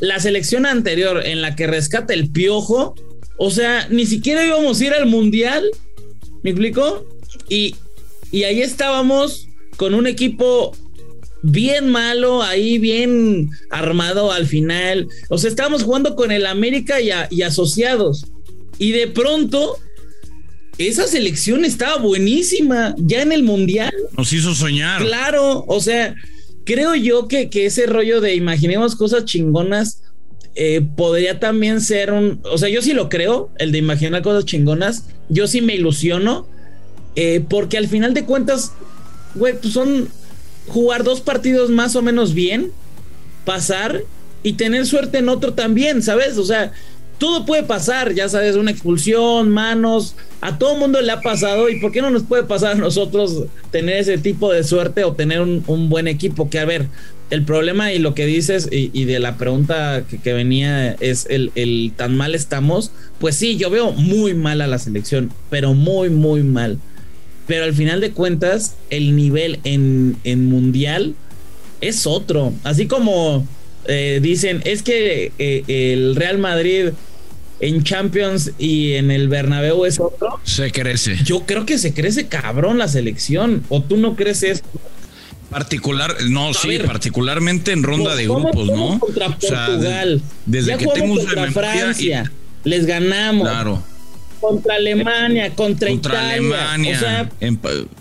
[0.00, 2.94] La selección anterior en la que rescata el piojo,
[3.38, 5.68] o sea, ni siquiera íbamos a ir al mundial,
[6.44, 7.04] ¿me explico?
[7.48, 7.74] Y,
[8.30, 10.72] y ahí estábamos con un equipo
[11.42, 15.08] bien malo, ahí bien armado al final.
[15.28, 18.26] O sea, estábamos jugando con el América y, y asociados.
[18.78, 19.76] Y de pronto
[20.78, 23.92] esa selección estaba buenísima ya en el mundial.
[24.16, 25.02] Nos hizo soñar.
[25.02, 26.14] Claro, o sea,
[26.64, 30.02] creo yo que, que ese rollo de imaginemos cosas chingonas
[30.58, 32.40] eh, podría también ser un.
[32.44, 35.04] O sea, yo sí lo creo, el de imaginar cosas chingonas.
[35.28, 36.46] Yo sí me ilusiono,
[37.14, 38.72] eh, porque al final de cuentas,
[39.34, 40.08] güey, pues son
[40.66, 42.72] jugar dos partidos más o menos bien,
[43.44, 44.02] pasar
[44.42, 46.38] y tener suerte en otro también, ¿sabes?
[46.38, 46.72] O sea,
[47.18, 51.80] todo puede pasar, ya sabes, una expulsión, manos, a todo mundo le ha pasado y
[51.80, 55.40] ¿por qué no nos puede pasar a nosotros tener ese tipo de suerte o tener
[55.40, 56.50] un, buen equipo?
[56.50, 56.88] Que a ver,
[57.30, 61.92] el problema y lo que dices y, de la pregunta que, venía es el, el,
[61.96, 66.42] tan mal estamos, pues sí, yo veo muy mal a la selección, pero muy, muy
[66.42, 66.78] mal.
[67.46, 71.14] Pero al final de cuentas, el nivel en, en mundial
[71.80, 72.52] es otro.
[72.64, 73.46] Así como
[73.88, 76.90] eh, dicen, es que eh, el Real Madrid
[77.60, 80.40] en Champions y en el Bernabéu es otro.
[80.44, 81.16] Se crece.
[81.24, 83.62] Yo creo que se crece cabrón la selección.
[83.68, 84.62] ¿O tú no crees eso?
[85.50, 88.98] Particular, no, sí, particularmente en ronda de grupos, ¿no?
[88.98, 90.20] Contra Portugal.
[90.44, 92.32] desde que tengo contra Francia,
[92.64, 93.48] les ganamos.
[93.48, 93.82] Claro
[94.40, 96.34] contra Alemania, contra, Italia.
[96.34, 97.30] Alemania,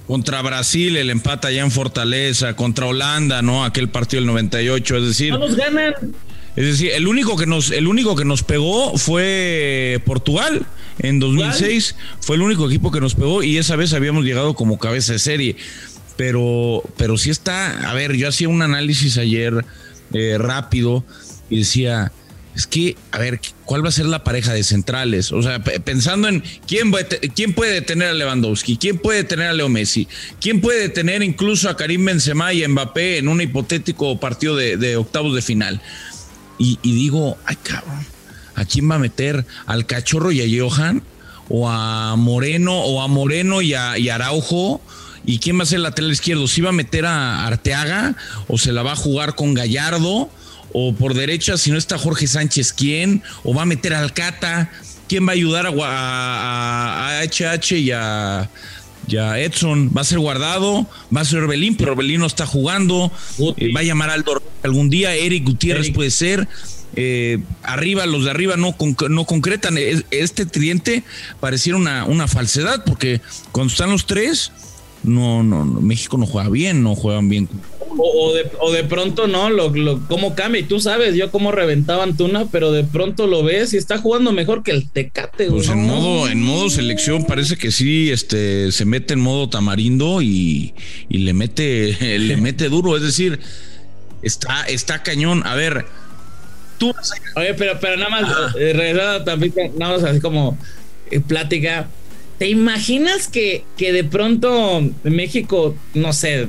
[0.05, 3.65] contra Brasil, el empate allá en Fortaleza, contra Holanda, ¿no?
[3.65, 5.31] Aquel partido del 98, es decir.
[5.31, 5.93] No nos ganan.
[6.55, 10.65] Es decir, el único que nos, el único que nos pegó fue Portugal
[10.99, 11.95] en 2006.
[12.21, 15.19] Fue el único equipo que nos pegó y esa vez habíamos llegado como cabeza de
[15.19, 15.57] serie.
[16.15, 17.89] Pero, pero sí está.
[17.89, 19.65] A ver, yo hacía un análisis ayer
[20.13, 21.03] eh, rápido
[21.49, 22.11] y decía
[22.55, 25.33] es que, a ver, ¿cuál va a ser la pareja de centrales?
[25.33, 26.93] O sea, pensando en quién,
[27.35, 30.07] quién puede detener a Lewandowski, quién puede detener a Leo Messi,
[30.39, 34.95] quién puede detener incluso a Karim Benzema y a Mbappé en un hipotético partido de,
[34.95, 35.81] octavos de final.
[36.57, 38.05] Y, digo, ay cabrón,
[38.55, 39.45] ¿a quién va a meter?
[39.65, 41.03] ¿Al Cachorro y a Johan?
[41.49, 42.79] ¿O a Moreno?
[42.79, 44.81] ¿O a Moreno y a, Araujo?
[45.25, 46.47] ¿Y quién va a ser el lateral izquierdo?
[46.47, 48.15] ¿Si va a meter a Arteaga?
[48.47, 50.29] ¿O se la va a jugar con Gallardo?
[50.77, 53.23] o por derecha, si no está Jorge Sánchez, ¿quién?
[53.45, 54.69] ¿O va a meter al Cata?
[55.07, 58.49] ¿Quién va a ayudar a, a, HH y a,
[59.07, 59.91] Edson?
[59.95, 60.87] ¿Va a ser guardado?
[61.15, 61.75] ¿Va a ser Orbelín?
[61.75, 63.11] Pero Orbelín no está jugando.
[63.57, 65.15] Eh, ¿Va a llamar Aldo algún día?
[65.15, 66.47] Eric Gutiérrez puede ser.
[66.95, 68.75] Eh, arriba, los de arriba no,
[69.09, 69.77] no concretan.
[70.11, 71.03] Este tridente
[71.39, 74.51] pareciera una, una falsedad porque cuando están los tres,
[75.03, 77.49] no, no, México no juega bien, no juegan bien
[77.97, 80.61] o, de, o, de, pronto no, lo, lo, cómo cambia.
[80.61, 84.31] Y tú sabes, yo cómo reventaban Tuna, pero de pronto lo ves y está jugando
[84.31, 85.47] mejor que el Tecate.
[85.47, 90.21] Pues en modo, en modo selección parece que sí, este, se mete en modo tamarindo
[90.21, 90.73] y,
[91.09, 92.95] y le mete, le mete duro.
[92.97, 93.39] Es decir,
[94.21, 95.43] está, está cañón.
[95.45, 95.85] A ver,
[96.77, 96.93] tú.
[97.35, 100.57] Oye, pero, pero nada más, eh, también, nada más así como
[101.11, 101.87] eh, plática
[102.37, 106.47] ¿Te imaginas que, que, de pronto México, no sé,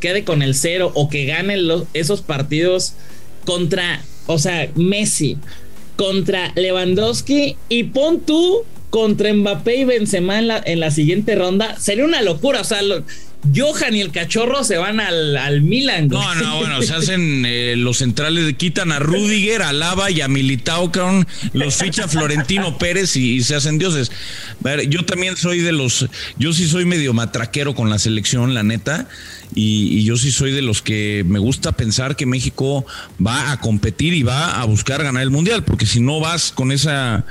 [0.00, 2.94] quede con el cero o que gane los, esos partidos
[3.44, 5.38] contra, o sea, Messi,
[5.96, 11.80] contra Lewandowski y pon tú contra Mbappé y Benzema en la, en la siguiente ronda?
[11.80, 12.80] Sería una locura, o sea,
[13.54, 16.08] Johan y el cachorro se van al, al Milan.
[16.08, 20.28] No, no, bueno, se hacen eh, los centrales, quitan a Rudiger, a Lava y a
[20.28, 20.90] Militao,
[21.52, 24.10] los ficha Florentino Pérez y, se hacen dioses.
[24.60, 26.06] A ver, yo también soy de los,
[26.38, 29.08] yo sí soy medio matraquero con la selección, la neta.
[29.54, 32.84] Y, yo sí soy de los que me gusta pensar que México
[33.24, 36.72] va a competir y va a buscar ganar el mundial, porque si no vas con
[36.72, 37.24] esa,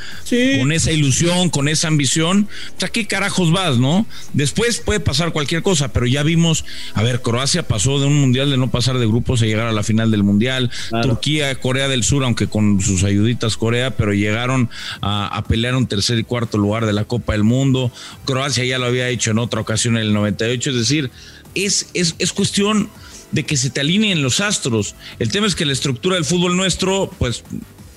[0.59, 2.47] con esa ilusión, con esa ambición,
[2.81, 4.07] ¿a qué carajos vas, no?
[4.33, 8.49] Después puede pasar cualquier cosa, pero ya vimos, a ver, Croacia pasó de un mundial
[8.49, 10.71] de no pasar de grupos a llegar a la final del mundial,
[11.03, 14.69] Turquía, Corea del Sur, aunque con sus ayuditas Corea, pero llegaron
[15.01, 17.91] a, a pelear un tercer y cuarto lugar de la Copa del Mundo.
[18.25, 21.11] Croacia ya lo había hecho en otra ocasión en el 98, es decir,
[21.55, 22.89] es, es, es cuestión
[23.31, 24.95] de que se te alineen los astros.
[25.19, 27.43] El tema es que la estructura del fútbol nuestro, pues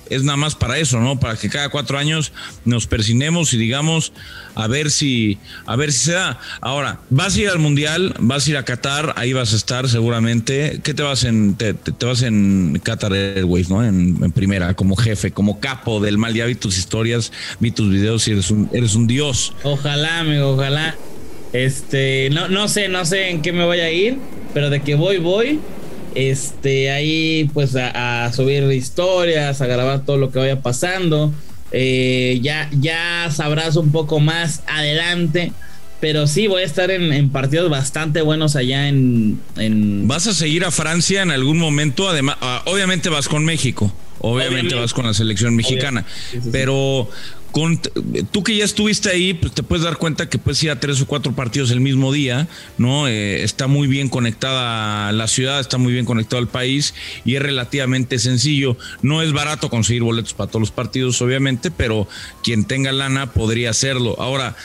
[0.09, 1.19] es nada más para eso, ¿no?
[1.19, 2.31] Para que cada cuatro años
[2.65, 4.13] nos persinemos y digamos
[4.55, 6.39] a ver si, a ver si se da.
[6.61, 9.87] Ahora, vas a ir al mundial, vas a ir a Qatar, ahí vas a estar
[9.89, 10.81] seguramente.
[10.83, 13.83] ¿Qué te vas en, te, vas en Qatar Airways, ¿no?
[13.83, 16.33] En, primera, como jefe, como capo del mal.
[16.33, 19.53] Ya vi tus historias, vi tus videos y eres un, eres un dios.
[19.63, 20.95] Ojalá, amigo, ojalá.
[21.53, 24.17] Este, no, no sé, no sé en qué me voy a ir,
[24.53, 25.59] pero de que voy, voy.
[26.15, 31.31] Este, ahí pues a, subir historias, a grabar todo lo que vaya pasando.
[31.71, 35.51] Eh, ya, ya sabrás un poco más adelante.
[35.99, 39.39] Pero sí, voy a estar en, partidos bastante buenos allá en,
[40.07, 42.07] ¿Vas a seguir a Francia en algún momento?
[42.07, 43.91] Además, ah, obviamente vas con México.
[44.19, 46.05] Obviamente, vas con la selección mexicana.
[46.51, 47.09] pero
[48.31, 51.01] tú que ya estuviste ahí, pues te puedes dar cuenta que puedes ir a tres
[51.01, 53.07] o cuatro partidos el mismo día, ¿no?
[53.07, 56.93] Eh, está muy bien conectada la ciudad, está muy bien conectado el país
[57.25, 58.77] y es relativamente sencillo.
[59.01, 62.07] No es barato conseguir boletos para todos los partidos, obviamente, pero
[62.43, 64.15] quien tenga lana podría hacerlo.
[64.19, 64.55] Ahora,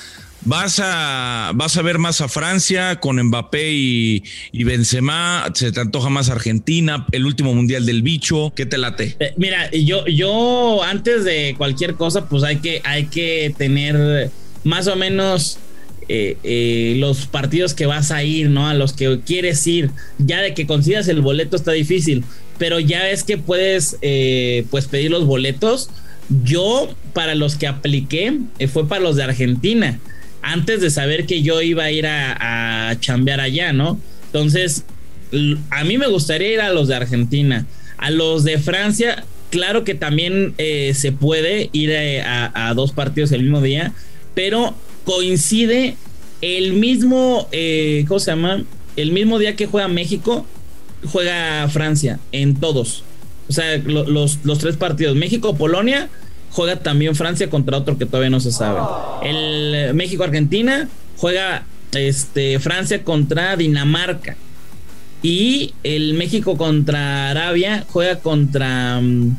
[0.45, 4.25] ¿Vas a, vas a ver más a Francia con Mbappé y,
[4.65, 5.45] Benzema?
[5.55, 7.07] ¿Se te antoja más Argentina?
[7.13, 8.53] ¿El último mundial del bicho?
[8.57, 9.17] ¿Qué te late?
[9.21, 14.31] Eh, mira, yo, yo antes de cualquier cosa, pues hay que, hay que tener
[14.65, 15.59] más o menos
[16.09, 18.69] eh, eh, los partidos que vas a ir, ¿no?
[18.69, 19.91] A los que quieres ir.
[20.19, 22.25] Ya de que consigas el boleto está difícil,
[22.59, 23.97] pero ya ves que puedes
[24.71, 25.89] pues pedir los boletos.
[26.43, 28.39] Yo, para los que apliqué,
[28.73, 30.01] fue para los de Argentina
[30.43, 33.99] antes de saber que yo iba a ir a, chambear allá, ¿no?
[34.27, 34.85] Entonces,
[35.71, 37.67] a mí me gustaría ir a los de Argentina.
[37.97, 43.33] A los de Francia, claro que también eh, se puede ir eh, a, dos partidos
[43.33, 43.93] el mismo día,
[44.35, 44.75] pero
[45.05, 45.97] coincide
[46.41, 48.65] el mismo, eh, ¿cómo se llama?
[48.97, 50.45] El mismo día que juega México,
[51.07, 53.05] juega Francia en todos.
[53.49, 56.11] O sea, los, los tres partidos, México-Polonia
[56.53, 58.81] juega también Francia contra otro que todavía no se sabe.
[59.23, 64.37] El eh, México-Argentina juega este, Francia contra Dinamarca.
[65.23, 69.01] Y el México contra Arabia juega contra.
[69.01, 69.37] Mm,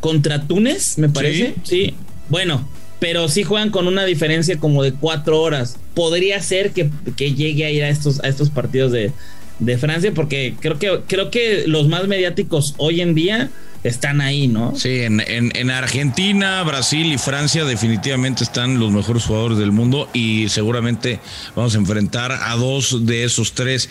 [0.00, 1.54] contra Túnez, me parece.
[1.64, 1.94] Sí.
[2.28, 2.68] Bueno,
[3.00, 5.78] pero sí juegan con una diferencia como de cuatro horas.
[5.94, 9.12] Podría ser que, llegue a ir a estos, a estos partidos de,
[9.58, 13.50] de Francia, porque creo que, creo que los más mediáticos hoy en día
[13.84, 14.74] están ahí, ¿no?
[14.76, 20.48] Sí, en, en, Argentina, Brasil y Francia definitivamente están los mejores jugadores del mundo y
[20.48, 21.20] seguramente
[21.54, 23.88] vamos a enfrentar a dos de esos tres.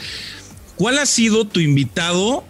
[0.75, 2.43] ¿Cuál ha sido tu invitado?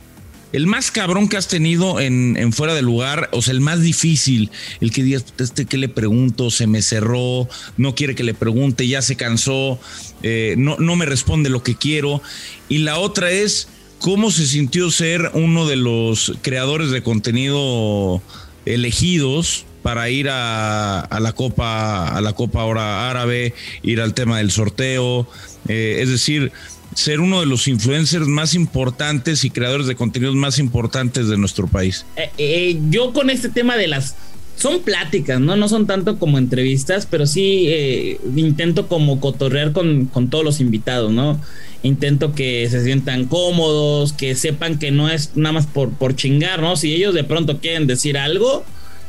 [0.54, 4.50] El más cabrón que has tenido en, fuera de lugar, o sea, el más difícil,
[4.80, 8.88] el que digas, este que le pregunto, se me cerró, no quiere que le pregunte,
[8.88, 9.78] ya se cansó,
[10.24, 12.22] eh, no, no me responde lo que quiero.
[12.70, 13.68] Y la otra es,
[14.00, 18.22] ¿Cómo se sintió ser uno de los creadores de contenido
[18.66, 24.52] elegidos para ir a, la Copa, a la Copa ahora árabe, ir al tema del
[24.52, 25.28] sorteo?
[25.68, 26.52] Eh, es decir,
[26.94, 31.68] ser uno de los influencers más importantes y creadores de contenidos más importantes de nuestro
[31.68, 32.06] país.
[32.18, 34.16] Eh, eh, yo con este tema de las
[34.58, 35.56] son pláticas, ¿no?
[35.56, 41.40] No son tanto como entrevistas, pero sí intento como cotorrear con, todos los invitados, ¿no?
[41.84, 46.62] Intento que se sientan cómodos, que sepan que no es nada más por, por chingar,
[46.62, 46.76] ¿no?
[46.76, 48.66] Si ellos de pronto quieren decir algo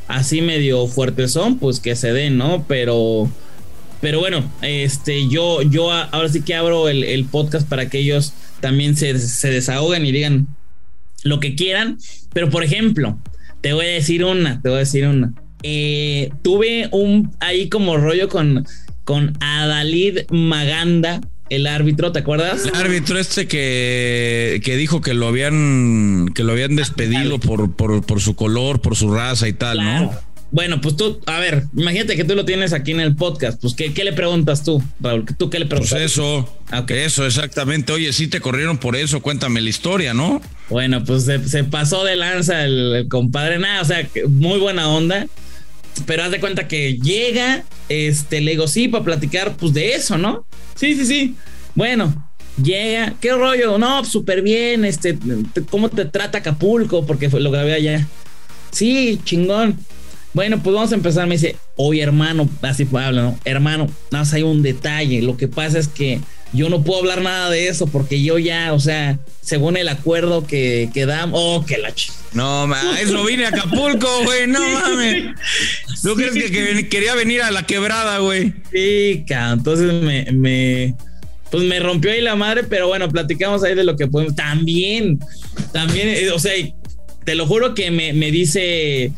[0.09, 2.65] así medio fuerte son, pues que se den, ¿no?
[2.67, 3.31] Pero,
[4.01, 8.97] pero bueno, este, yo, yo ahora sí que abro el, podcast para que ellos también
[8.97, 10.49] se, se desahoguen y digan
[11.23, 11.99] lo que quieran.
[12.33, 13.19] Pero por ejemplo,
[13.61, 15.33] te voy a decir una, te voy a decir una.
[15.63, 18.65] Eh, tuve un ahí como rollo con,
[19.05, 22.67] con Adalid Maganda el árbitro, ¿te acuerdas?
[22.67, 28.21] El árbitro este que, que dijo que lo habían que lo habían despedido por, por,
[28.21, 30.13] su color, por su raza y tal, ¿no?
[30.51, 33.61] bueno, pues tú, a ver, imagínate que tú lo tienes aquí en el podcast.
[33.61, 35.27] Pues, ¿qué, qué le preguntas tú, Raúl?
[35.39, 35.93] ¿Tú qué le preguntas?
[35.93, 36.91] Pues eso, Ah, ok.
[36.93, 37.93] eso, exactamente.
[37.93, 40.41] Oye, sí te corrieron por eso, cuéntame la historia, ¿no?
[40.71, 44.89] Bueno, pues se, se pasó de lanza el, el compadre, nada, o sea, muy buena
[44.89, 45.27] onda.
[46.07, 50.19] Pero haz de cuenta que llega, este, le digo, sí, para platicar, pues de eso,
[50.19, 50.45] ¿no?
[50.75, 51.35] Sí, sí, sí.
[51.75, 52.31] Bueno,
[52.63, 53.79] llega, ¿qué rollo?
[53.79, 55.15] No, pues, súper bien, este,
[55.53, 57.05] te- ¿cómo te trata Acapulco?
[57.07, 58.07] Porque lo grabé allá.
[58.71, 59.79] Sí, chingón.
[60.35, 61.27] Bueno, pues vamos a empezar.
[61.27, 63.39] Me dice, oye, hermano, así habla, ¿no?
[63.45, 65.23] Hermano, nada más hay un detalle.
[65.23, 66.21] Lo que pasa es que
[66.53, 70.47] yo no puedo hablar nada de eso porque yo ya, o sea, según el acuerdo
[70.47, 72.11] que, que damos, oh, que la ch...
[72.33, 75.35] No, ma, eso vine a Acapulco, güey, no mames.
[76.03, 78.55] ¿Tú crees que, que quería venir a la quebrada, güey?
[78.73, 79.59] Sí, cabrón.
[79.59, 80.95] Entonces me, me,
[81.51, 84.35] pues me rompió ahí la madre, pero bueno, platicamos ahí de lo que podemos.
[84.35, 85.19] También,
[85.73, 86.53] también, eh, o sea,
[87.25, 89.13] te lo juro que me, me dice,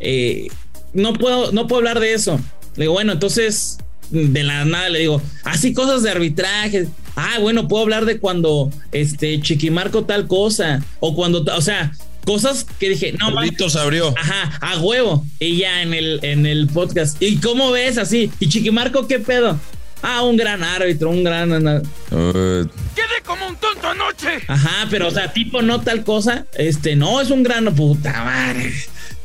[0.00, 0.48] eh,
[0.92, 2.40] no puedo, no puedo hablar de eso.
[2.76, 3.78] Le digo, bueno, entonces,
[4.10, 6.86] de la nada le digo, así cosas de arbitraje.
[7.16, 11.92] Ah, bueno, puedo hablar de cuando este Chiquimarco tal cosa, o cuando, o sea,
[12.26, 14.12] cosas que dije, no, se abrió.
[14.18, 15.24] Ajá, a huevo.
[15.38, 17.22] Y ya en el, en el podcast.
[17.22, 18.30] ¿Y cómo ves así?
[18.40, 19.58] ¿Y Chiquimarco qué pedo?
[20.02, 21.52] Ah, un gran árbitro, un gran.
[21.54, 22.64] Eh,
[22.94, 24.40] Quedé como un tonto anoche.
[24.46, 26.44] Ajá, pero o sea, tipo no tal cosa.
[26.58, 28.74] Este, no, es un gran puta madre.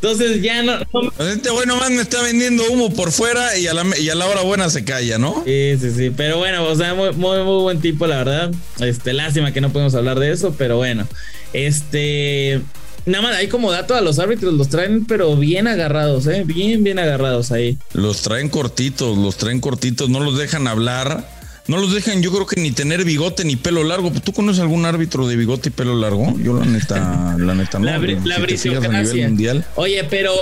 [0.02, 0.80] Entonces ya no.
[0.80, 4.16] no- este güey nomás me está vendiendo humo por fuera y a la, y a
[4.16, 5.44] la hora buena se calla, ¿no?
[5.46, 6.10] Sí, sí, sí.
[6.16, 8.52] Pero bueno, o sea, muy, muy, muy buen tipo, la verdad.
[8.80, 11.08] Este, lástima que no podemos hablar de eso, pero bueno.
[11.54, 12.62] Este.
[13.06, 16.44] Nada más, hay como dato a los árbitros, los traen, pero bien agarrados, ¿eh?
[16.46, 17.78] Bien, bien agarrados ahí.
[17.94, 21.28] Los traen cortitos, los traen cortitos, no los dejan hablar.
[21.68, 24.12] No los dejan, yo creo que ni tener bigote ni pelo largo.
[24.12, 26.36] ¿Tú conoces algún árbitro de bigote y pelo largo?
[26.40, 27.86] Yo la neta, la neta no.
[27.86, 29.28] La, Si brisiocracia.
[29.28, 30.34] mundial, Oye, pero.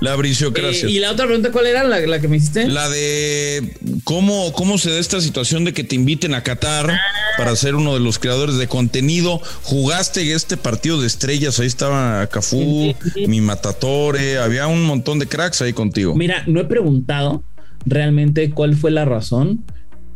[0.00, 0.88] la eh, brisiocracia.
[0.88, 1.82] ¿Y la otra pregunta cuál era?
[1.84, 2.68] ¿La, la que me hiciste?
[2.68, 6.98] La de cómo, cómo se da esta situación de que te inviten a Qatar
[7.36, 9.40] para ser uno de los creadores de contenido.
[9.64, 13.26] Jugaste este partido de estrellas, ahí estaba Cafú, Sí, sí.
[13.26, 16.14] mi Matatore, había un montón de cracks ahí contigo.
[16.14, 17.42] Mira, no he preguntado
[17.84, 19.64] realmente cuál fue la razón.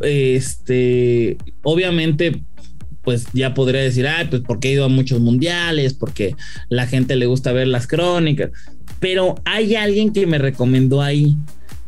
[0.01, 2.43] Este, obviamente,
[3.03, 6.35] pues ya podría decir, ah, pues porque he ido a muchos mundiales, porque
[6.69, 8.51] la gente le gusta ver las crónicas.
[8.99, 11.37] Pero hay alguien que me recomendó ahí,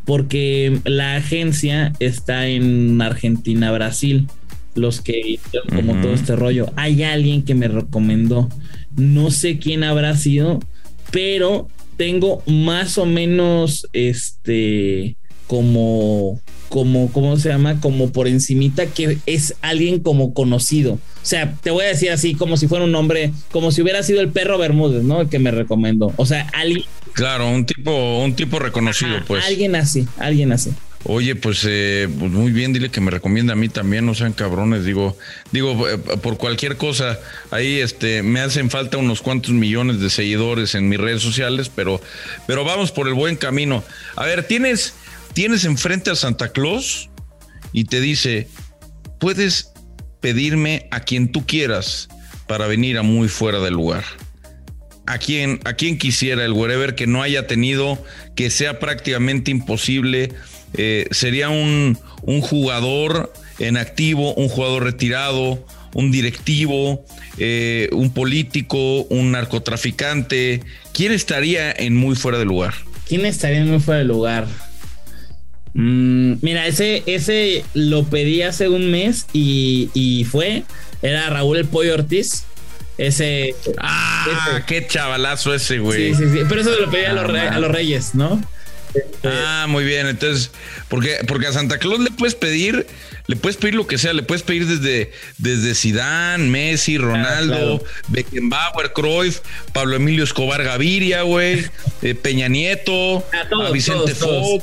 [0.05, 4.29] porque la agencia está en Argentina, Brasil.
[4.75, 6.71] Los que hicieron como todo este rollo.
[6.77, 8.51] Hay alguien que me recomendó.
[8.95, 10.61] No sé quién habrá sido,
[11.11, 15.16] pero tengo más o menos este
[15.47, 20.94] como como cómo se llama como por encimita que es alguien como conocido.
[20.94, 24.02] O sea te voy a decir así como si fuera un nombre como si hubiera
[24.02, 26.12] sido el perro Bermúdez no el que me recomendó.
[26.16, 29.44] O sea alguien Claro, un tipo, un tipo reconocido, ajá, pues.
[29.44, 30.72] alguien así alguien así.
[31.09, 34.33] Oye, pues, eh, pues muy bien, dile que me recomienda a mí también, no sean
[34.33, 35.16] cabrones, digo,
[35.52, 37.20] digo, eh, por cualquier cosa,
[37.52, 42.00] ahí este, me hacen falta unos cuantos millones de seguidores en mis redes sociales, pero,
[42.48, 43.85] pero vamos por el buen camino.
[44.16, 44.94] A ver, tienes,
[45.37, 47.11] tienes enfrente a Santa Claus
[47.70, 48.49] y te dice,
[49.20, 49.70] puedes
[50.22, 52.09] pedirme a quien tú quieras
[52.46, 54.03] para venir a muy fuera del lugar.
[55.07, 58.03] A quien, a quien quisiera el wherever que no haya tenido,
[58.35, 60.33] que sea prácticamente imposible.
[60.72, 67.05] eh, sería un, un jugador en activo, un jugador retirado, un directivo,
[67.37, 70.62] eh, un político, un narcotraficante.
[70.94, 72.72] ¿Quién estaría en muy fuera de lugar?
[73.07, 74.46] quién estaría muy fuera de lugar
[75.78, 80.62] Mm, mira ese ese lo pedí hace un mes y, y fue
[81.02, 82.44] era Raúl el Pollo Ortiz
[82.96, 84.64] ese Ah, Ese.
[84.66, 86.14] qué chavalazo ese, güey.
[86.14, 86.38] Sí, sí, sí.
[86.48, 88.42] Pero eso se lo pedí a, los Ah, re- a los Reyes, ¿no?
[89.22, 90.06] Ah, muy bien.
[90.06, 90.50] Entonces,
[90.88, 92.86] porque, porque a Santa Claus le puedes pedir,
[93.26, 97.84] le puedes pedir lo que sea, le puedes pedir desde, desde Zidane, Messi, Ronaldo, claro.
[98.08, 99.40] Beckenbauer, Cruyff,
[99.74, 101.66] Pablo Emilio Escobar Gaviria, güey,
[102.02, 104.18] eh, Peña Nieto, A todos, a Vicente todos,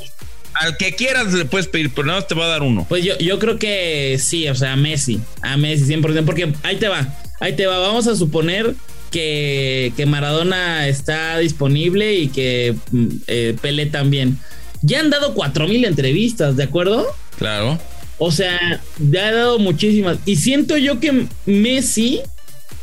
[0.54, 2.86] Al que quieras le puedes pedir, pero nada más te va a dar uno.
[2.88, 5.20] Pues yo, yo creo que sí, o sea, a Messi.
[5.42, 6.24] A Messi 100%.
[6.24, 7.78] Porque ahí te va, ahí te va.
[7.78, 8.74] Vamos a suponer
[9.10, 14.38] que, que Maradona está disponible y que mm, eh, Pelé también.
[14.82, 17.06] Ya han dado 4000 entrevistas, ¿de acuerdo?
[17.38, 17.78] Claro.
[18.18, 20.18] O sea, ya ha dado muchísimas.
[20.24, 22.20] Y siento yo que Messi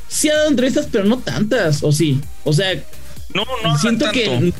[0.07, 2.19] sí ha dado entrevistas, pero no tantas, o sí.
[2.43, 2.73] O sea,
[3.34, 4.19] No, no, siento tanto.
[4.19, 4.53] que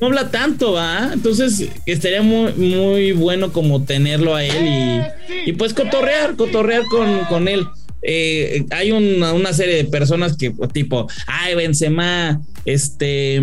[0.00, 1.10] no habla tanto, ¿va?
[1.12, 4.66] Entonces estaría muy, muy bueno como tenerlo a él
[5.46, 7.66] y, y pues cotorrear, cotorrear con, con él.
[8.02, 13.40] Eh, hay una, una serie de personas que tipo, ay, Benzema, este,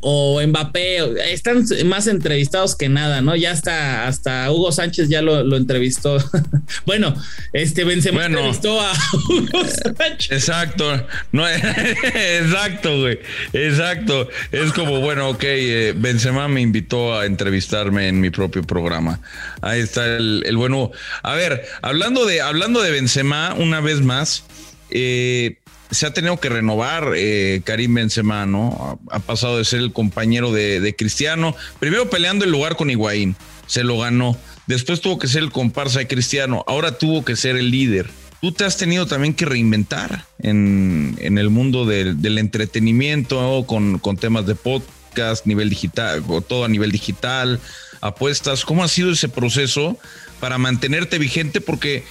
[0.00, 3.36] o Mbappé, están más entrevistados que nada, ¿no?
[3.36, 6.18] Ya hasta, hasta Hugo Sánchez ya lo, entrevistó.
[6.86, 7.14] bueno,
[7.52, 8.92] este Benzema entrevistó a
[9.28, 9.64] Hugo
[9.96, 10.30] Sánchez.
[10.30, 13.18] Exacto, no, exacto, güey,
[13.52, 14.28] exacto.
[14.52, 19.20] Es como, bueno, ok, eh, Benzema me invitó a entrevistarme en mi propio programa.
[19.60, 20.90] Ahí está el, el bueno.
[21.22, 24.44] A ver, hablando de, hablando de Benzema, una vez más,
[24.90, 25.56] eh,
[25.90, 28.98] se ha tenido que renovar eh, Karim Benzema, ¿no?
[29.10, 33.84] Ha, pasado de ser el compañero de, Cristiano, primero peleando el lugar con Higuaín, se
[33.84, 34.36] lo ganó.
[34.66, 38.08] Después tuvo que ser el comparsa de Cristiano, ahora tuvo que ser el líder.
[38.40, 44.54] Tú te has tenido también que reinventar en, el mundo del, entretenimiento, con, temas de
[44.54, 47.60] podcast, nivel digital, todo a nivel digital,
[48.00, 48.64] apuestas.
[48.64, 49.98] ¿Cómo ha sido ese proceso
[50.40, 51.60] para mantenerte vigente?
[51.60, 52.04] Porque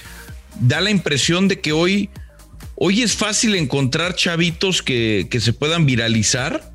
[0.60, 2.10] da la impresión de que hoy
[2.78, 6.72] Hoy es fácil encontrar chavitos que, se puedan viralizar,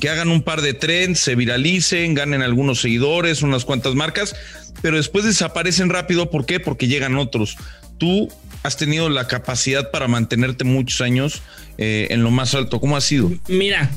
[0.00, 4.34] que hagan un par de trends, se viralicen, ganen algunos seguidores, unas cuantas marcas,
[4.82, 6.28] pero después desaparecen rápido.
[6.28, 6.58] ¿Por qué?
[6.58, 7.56] Porque llegan otros.
[7.98, 8.28] Tú
[8.64, 11.40] has tenido la capacidad para mantenerte muchos años
[11.78, 12.80] eh, en lo más alto.
[12.80, 13.30] ¿Cómo ha sido?
[13.46, 13.92] Mira,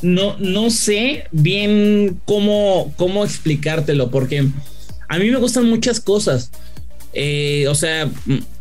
[0.00, 4.48] no, no sé bien cómo, cómo explicártelo, porque
[5.08, 6.50] a mí me gustan muchas cosas.
[7.14, 8.10] Eh, o sea,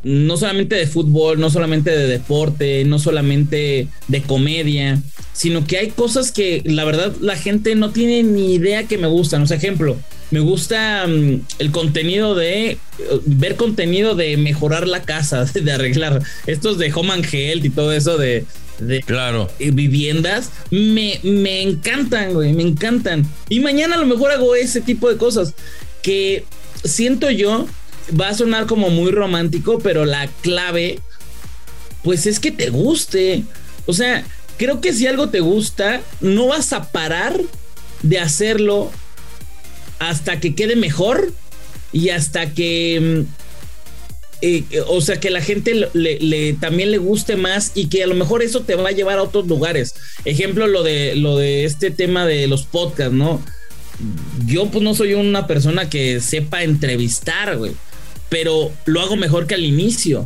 [0.04, 5.02] no solamente de fútbol, no solamente de deporte, no solamente de comedia,
[5.34, 9.08] sino que hay cosas que la verdad la gente no tiene ni idea que me
[9.08, 9.41] gustan.
[9.43, 9.97] O sea, ejemplo,
[10.32, 12.78] me gusta mm, el contenido de
[13.26, 17.93] ver contenido de mejorar la casa, de arreglar estos de Home and Health y todo
[17.93, 18.45] eso de,
[19.06, 19.49] claro.
[19.60, 20.52] viviendas.
[20.72, 23.26] Me, me encantan, güey, me encantan.
[23.47, 25.54] Y mañana a lo mejor hago ese tipo de cosas
[26.02, 26.43] que
[26.84, 27.68] siento yo
[28.20, 30.99] va a sonar como muy romántico, pero la clave,
[32.04, 33.43] pues es que te guste.
[33.86, 34.26] O sea,
[34.58, 37.39] creo que si algo te gusta, no vas a parar
[38.04, 38.91] de hacerlo
[39.99, 41.32] hasta que quede mejor
[41.91, 43.26] y hasta que...
[43.28, 43.41] Mm,
[44.43, 48.16] eh, o sea, que la gente le, también le guste más y que a lo
[48.16, 49.93] mejor eso te va a llevar a otros lugares.
[50.26, 53.39] Ejemplo, lo de, lo de este tema de los podcasts, ¿no?
[54.47, 57.74] Yo pues no soy una persona que sepa entrevistar, güey
[58.32, 60.25] pero lo hago mejor que al inicio.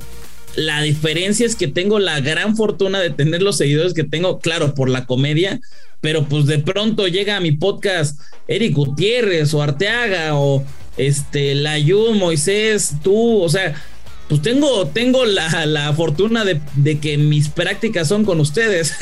[0.56, 4.76] La diferencia es que tengo la gran fortuna de tener los seguidores que tengo, claro,
[4.76, 5.60] por la comedia,
[6.02, 10.64] pero pues de pronto llega a mi podcast Eric Gutiérrez o Arteaga o
[10.98, 13.74] este Layu, Moisés, tú, o sea,
[14.30, 18.94] pues tengo, tengo la, fortuna de, que mis prácticas son con ustedes.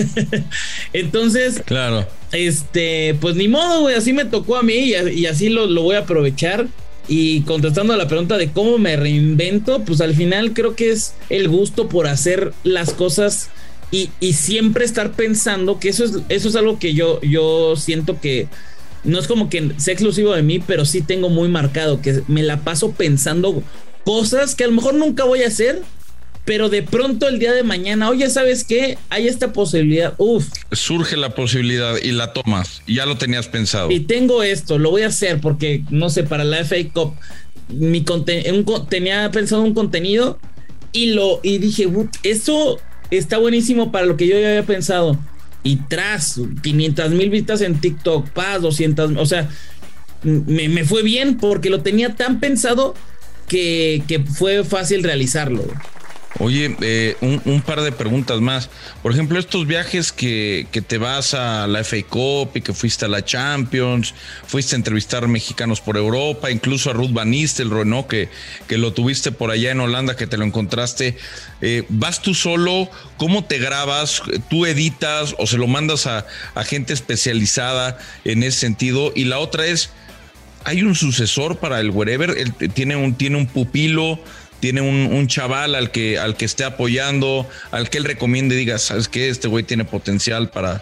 [0.93, 2.07] Entonces, claro.
[2.31, 5.97] Este, pues ni modo, güey, así me tocó a mí y, así lo, lo voy
[5.97, 6.67] a aprovechar.
[7.07, 11.13] Y contestando a la pregunta de cómo me reinvento, pues al final creo que es
[11.29, 13.49] el gusto por hacer las cosas
[13.91, 18.47] y, siempre estar pensando que eso es, eso es algo que yo, yo siento que
[19.03, 22.41] no es como que sea exclusivo de mí, pero sí tengo muy marcado, que me
[22.41, 23.61] la paso pensando
[24.03, 25.81] cosas que a lo mejor nunca voy a hacer,
[26.45, 28.97] pero de pronto el día de mañana, oye, ¿sabes qué?
[29.09, 30.47] Hay esta posibilidad, uf.
[30.71, 33.91] Surge la posibilidad y la tomas, ya lo tenías pensado.
[33.91, 37.15] Y tengo esto, lo voy a hacer porque, no sé, para la FA Cup,
[37.69, 38.03] mi
[38.89, 40.37] tenía pensado un contenido
[40.91, 41.87] y lo, y dije,
[42.23, 42.79] esto
[43.09, 45.17] está buenísimo para lo que yo ya había pensado.
[45.63, 49.49] Y tras 500 mil vistas en TikTok, paz, 200, o sea,
[50.23, 52.95] me, me, fue bien porque lo tenía tan pensado
[53.47, 55.63] que, que fue fácil realizarlo.
[56.39, 58.69] Oye, eh, un, par de preguntas más.
[59.03, 63.07] Por ejemplo, estos viajes que, te vas a la FA Cup y que fuiste a
[63.07, 64.15] la Champions,
[64.47, 68.07] fuiste a entrevistar mexicanos por Europa, incluso a Ruth Van Nistelrooy, ¿no?
[68.07, 68.29] Que,
[68.67, 71.17] que lo tuviste por allá en Holanda, que te lo encontraste.
[71.61, 72.89] Eh, ¿Vas tú solo?
[73.17, 74.23] ¿Cómo te grabas?
[74.49, 76.25] ¿Tú editas o se lo mandas a,
[76.55, 79.13] a gente especializada en ese sentido?
[79.15, 79.91] Y la otra es,
[80.63, 82.51] ¿hay un sucesor para el Wherever?
[82.73, 84.19] Tiene un, tiene un pupilo
[84.63, 88.79] tiene un, chaval al que, al que esté apoyando, al que él recomiende y diga,
[88.79, 89.27] ¿sabes qué?
[89.27, 90.81] Este güey tiene potencial para,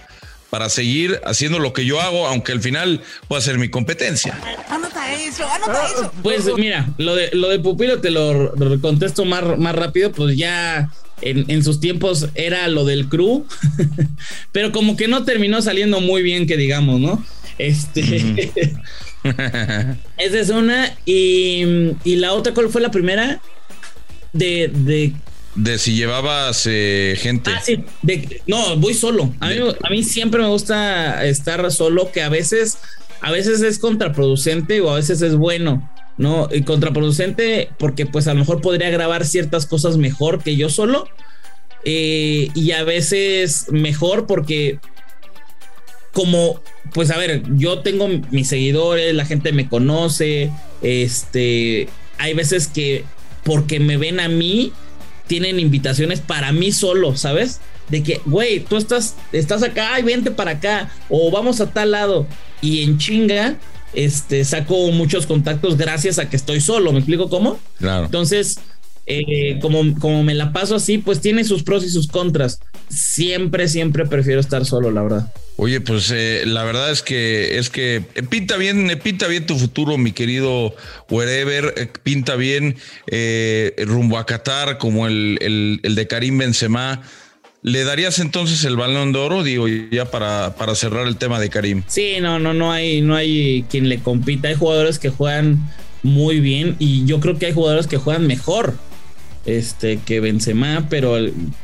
[0.52, 4.40] para seguir haciendo lo que yo hago, aunque al final pueda ser mi competencia.
[4.70, 6.14] Anota eso, anota eso.
[6.22, 10.92] Pues mira, lo de, lo de Pupilo te lo contesto más, más rápido, pues ya
[11.24, 13.48] en, sus tiempos era lo del crew,
[14.52, 17.26] pero como que no terminó saliendo muy bien, que digamos, ¿no?
[17.58, 18.54] Este.
[20.18, 20.96] Esa es una.
[21.04, 23.42] Y, y la otra, ¿cuál fue la primera?
[24.34, 25.14] De,
[25.56, 27.52] de si llevabas eh, gente.
[27.52, 27.84] Ah, sí.
[28.48, 29.34] no, voy solo.
[29.40, 32.78] A mí, siempre me gusta estar solo, que a veces,
[33.22, 35.90] a veces es contraproducente o a veces es bueno.
[36.18, 36.50] ¿no?
[36.52, 41.08] Y contraproducente porque pues a lo mejor podría grabar ciertas cosas mejor que yo solo.
[41.84, 44.80] Eh, y a veces mejor porque
[46.14, 46.62] como,
[46.94, 50.52] pues a ver, yo tengo mis seguidores, la gente me conoce,
[50.84, 51.88] este,
[52.20, 53.04] hay veces que
[53.44, 54.72] porque me ven a mí,
[55.28, 57.60] tienen invitaciones para mí solo, ¿sabes?
[57.90, 61.92] De que, güey, tú estás, estás acá, ay, vente para acá, o vamos a tal
[61.92, 62.28] lado,
[62.62, 63.58] y en chinga,
[63.94, 67.60] este, saco muchos contactos gracias a que estoy solo, ¿me explico cómo?
[67.78, 68.06] Claro.
[68.06, 68.60] Entonces,
[69.20, 72.60] eh, como, como me la paso así, pues tiene sus pros y sus contras.
[72.90, 75.34] Siempre, siempre prefiero estar solo, la verdad.
[75.58, 79.58] Oye, pues eh, la verdad es que es que eh, pinta bien, pinta bien tu
[79.58, 80.76] futuro, mi querido
[81.10, 87.02] wherever, pinta bien eh, rumbo a Qatar como el, el, el de Karim Benzema.
[87.64, 89.44] ¿Le darías entonces el balón de oro?
[89.44, 91.84] Digo, ya para, para cerrar el tema de Karim.
[91.86, 94.48] Sí, no, no, no hay, no hay quien le compita.
[94.48, 95.60] Hay jugadores que juegan
[96.02, 98.74] muy bien y yo creo que hay jugadores que juegan mejor
[99.46, 101.18] este que Benzema, pero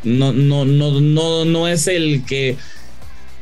[0.03, 2.57] no, no, no, no, no es el que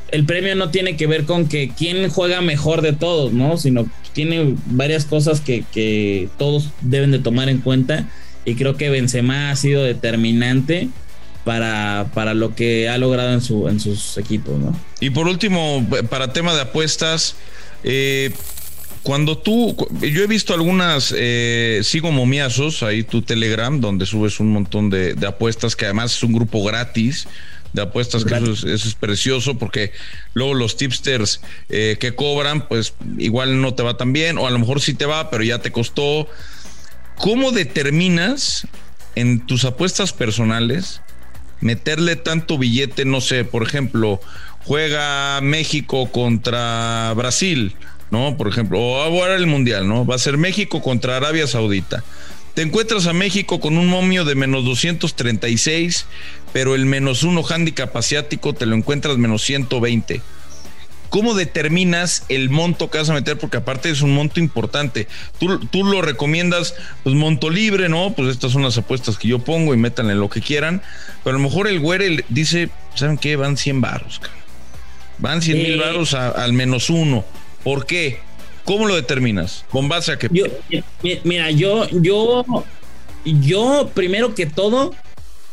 [0.08, 3.56] el premio no tiene que ver con que quién juega mejor de todos, ¿no?
[3.56, 8.08] Sino tiene varias cosas que, que todos deben de tomar en cuenta
[8.44, 10.88] y creo que Benzema ha sido determinante
[11.44, 14.78] para, para lo que ha logrado en, su, en sus equipos, ¿no?
[15.00, 17.36] Y por último, para tema de apuestas,
[17.84, 18.32] eh,
[19.06, 24.50] cuando tú, yo he visto algunas, eh, sigo momiazos, ahí tu Telegram, donde subes un
[24.50, 27.28] montón de, de apuestas, que además es un grupo gratis
[27.72, 29.92] de apuestas, que eso es, eso es precioso, porque
[30.34, 34.50] luego los tipsters eh, que cobran, pues igual no te va tan bien, o a
[34.50, 36.26] lo mejor sí te va, pero ya te costó.
[37.16, 38.66] ¿Cómo determinas
[39.14, 41.00] en tus apuestas personales
[41.60, 44.20] meterle tanto billete, no sé, por ejemplo,
[44.64, 47.76] juega México contra Brasil,
[48.16, 48.36] ¿no?
[48.36, 50.06] Por ejemplo, o ahora el Mundial, ¿no?
[50.06, 52.02] Va a ser México contra Arabia Saudita.
[52.54, 56.06] Te encuentras a México con un momio de menos 236,
[56.54, 60.22] pero el menos uno handicap asiático te lo encuentras menos 120.
[61.10, 63.38] ¿Cómo determinas el monto que vas a meter?
[63.38, 65.06] Porque aparte es un monto importante.
[65.38, 68.12] Tú, tú lo recomiendas, pues monto libre, ¿no?
[68.14, 70.82] Pues estas son las apuestas que yo pongo y métanle lo que quieran.
[71.22, 73.36] Pero a lo mejor el güere dice, ¿saben qué?
[73.36, 74.20] Van 100 varos.
[75.18, 75.76] Van 100 mil Eh.
[75.84, 77.24] varos a- al menos uno.
[77.66, 78.20] ¿Por qué?
[78.64, 79.64] ¿Cómo lo determinas?
[79.70, 80.28] ¿Con base a qué?
[80.30, 80.44] Yo,
[81.02, 82.44] mi- mira, yo, yo,
[83.24, 84.94] yo primero que todo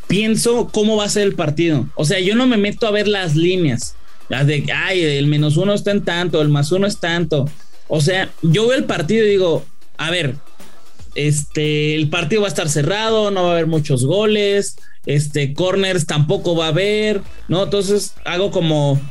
[0.08, 1.88] pienso cómo va a ser el partido.
[1.96, 3.96] O sea, yo no me meto a ver las líneas.
[4.30, 7.50] Las de, ay, el menos uno está en tanto, el más uno es tanto.
[7.88, 9.66] O sea, yo veo el partido y digo,
[9.98, 10.36] a ver,
[11.16, 14.76] este, el partido va a estar cerrado, no va a haber muchos goles,
[15.08, 17.64] este, corners tampoco va a haber, ¿no?
[17.64, 19.02] Entonces hago como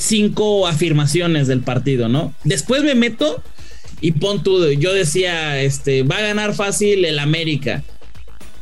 [0.00, 2.34] cinco afirmaciones del partido, ¿no?
[2.44, 3.42] Después me meto
[4.00, 7.84] y pon tú, yo decía, este, va a ganar fácil el América.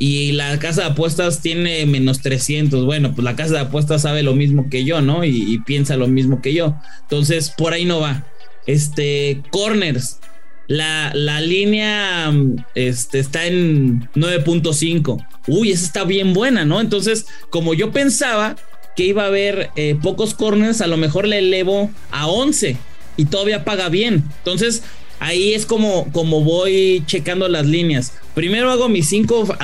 [0.00, 2.84] Y la casa de apuestas tiene menos 300.
[2.84, 5.24] Bueno, pues la casa de apuestas sabe lo mismo que yo, ¿no?
[5.24, 6.76] Y, piensa lo mismo que yo.
[7.02, 8.24] Entonces, por ahí no va.
[8.66, 10.20] Este, corners.
[10.68, 12.32] La, la línea
[12.76, 15.24] este, está en 9.5.
[15.48, 16.80] Uy, esa está bien buena, ¿no?
[16.80, 18.54] Entonces, como yo pensaba
[18.98, 22.76] que iba a haber eh, pocos corners, a lo mejor le elevo a 11
[23.16, 24.24] y todavía paga bien.
[24.38, 24.82] Entonces,
[25.20, 28.14] ahí es como, como voy checando las líneas.
[28.34, 29.56] Primero hago mis 5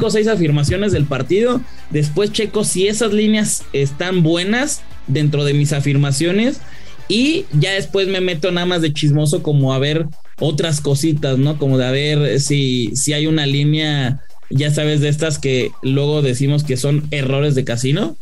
[0.00, 1.60] o 6 afirmaciones del partido,
[1.90, 6.62] después checo si esas líneas están buenas dentro de mis afirmaciones
[7.08, 10.06] y ya después me meto nada más de chismoso como a ver
[10.40, 11.58] otras cositas, ¿no?
[11.58, 16.22] Como de a ver si, si hay una línea, ya sabes, de estas que luego
[16.22, 18.16] decimos que son errores de casino.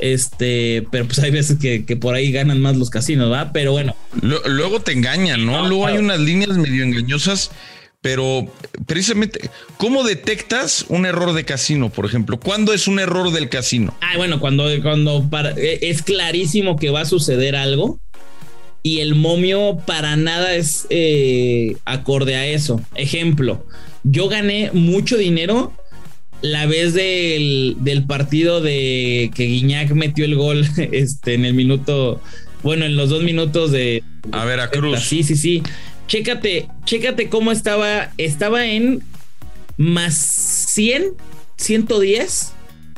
[0.00, 3.52] Este, pero pues hay veces que, que por ahí ganan más los casinos, ¿va?
[3.52, 3.94] Pero bueno.
[4.22, 5.62] Lu- Luego te engañan, ¿no?
[5.62, 7.50] No, Luego hay unas líneas medio engañosas,
[8.00, 8.46] pero
[8.86, 12.38] precisamente, ¿cómo detectas un error de casino, por ejemplo?
[12.38, 13.92] ¿Cuándo es un error del casino?
[14.00, 17.98] Ah, bueno, cuando, cuando para- eh, es clarísimo que va a suceder algo
[18.84, 22.80] y el momio para nada es eh, acorde a eso.
[22.94, 23.66] Ejemplo,
[24.04, 25.72] yo gané mucho dinero
[26.40, 32.20] la vez del, del partido de que Guiñac metió el gol este, en el minuto,
[32.62, 34.02] bueno, en los dos minutos de...
[34.32, 35.00] A Veracruz.
[35.00, 35.62] Sí, sí, sí.
[36.06, 38.12] Chécate, chécate cómo estaba.
[38.16, 39.02] Estaba en
[39.76, 41.14] más 100,
[41.56, 42.52] 110.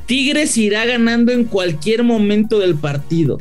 [0.07, 3.38] Tigres irá ganando en cualquier momento del partido.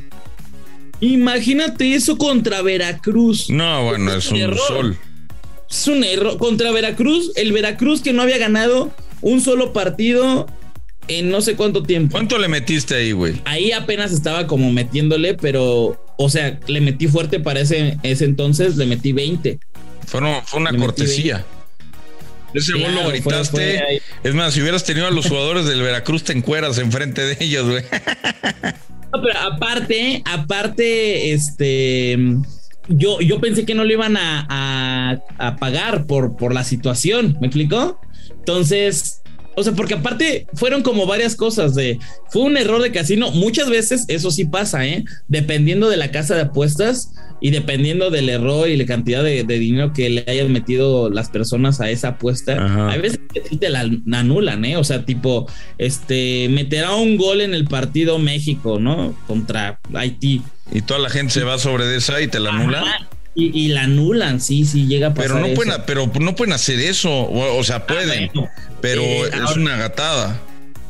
[1.02, 3.50] Imagínate eso contra Veracruz.
[3.50, 4.60] No, bueno, es un error.
[4.68, 4.97] sol.
[5.70, 6.38] Es un error.
[6.38, 8.91] Contra Veracruz, el Veracruz que no había ganado
[9.22, 10.47] un solo partido
[11.07, 12.11] en no sé cuánto tiempo.
[12.11, 13.41] ¿Cuánto le metiste ahí, güey?
[13.45, 18.78] Ahí apenas estaba como metiéndole, pero, o sea, le metí fuerte para ese, ese entonces,
[18.78, 19.59] le metí 20.
[20.05, 21.45] Fue, no- fue una Le cortesía.
[22.53, 23.51] Ese gol Claro, lo gritaste.
[23.80, 27.38] fue es más, si hubieras tenido a los jugadores del Veracruz, te encueras enfrente de
[27.39, 27.84] ellos, güey.
[29.11, 32.15] No, pero aparte, aparte, este,
[32.88, 37.47] yo, yo pensé que no lo iban a, a, pagar por, por la situación, ¿me
[37.47, 37.99] explicó?
[38.50, 39.22] Entonces,
[39.56, 42.00] o sea, porque aparte fueron como varias cosas de,
[42.32, 45.06] fue un error de casino, muchas veces eso sí pasa, ¿eh?
[45.28, 49.93] Dependiendo de la casa de apuestas y dependiendo del error y la cantidad de, dinero
[49.93, 53.82] que le hayan metido las personas a esa apuesta, hay veces que te la
[54.14, 54.78] anulan, ¿eh?
[54.78, 55.45] O sea, tipo,
[55.78, 59.14] este, meterá un gol en el partido México, ¿no?
[59.28, 60.41] Contra Haití.
[60.72, 62.84] Y toda la gente se va sobre esa y te la anulan.
[63.40, 65.32] Y, la anulan, sí, sí, llega a pasar.
[65.32, 68.30] Pero no, Pueden, pero no pueden hacer eso, o, sea, ah, pueden,
[68.82, 70.40] pero eh, es una gatada.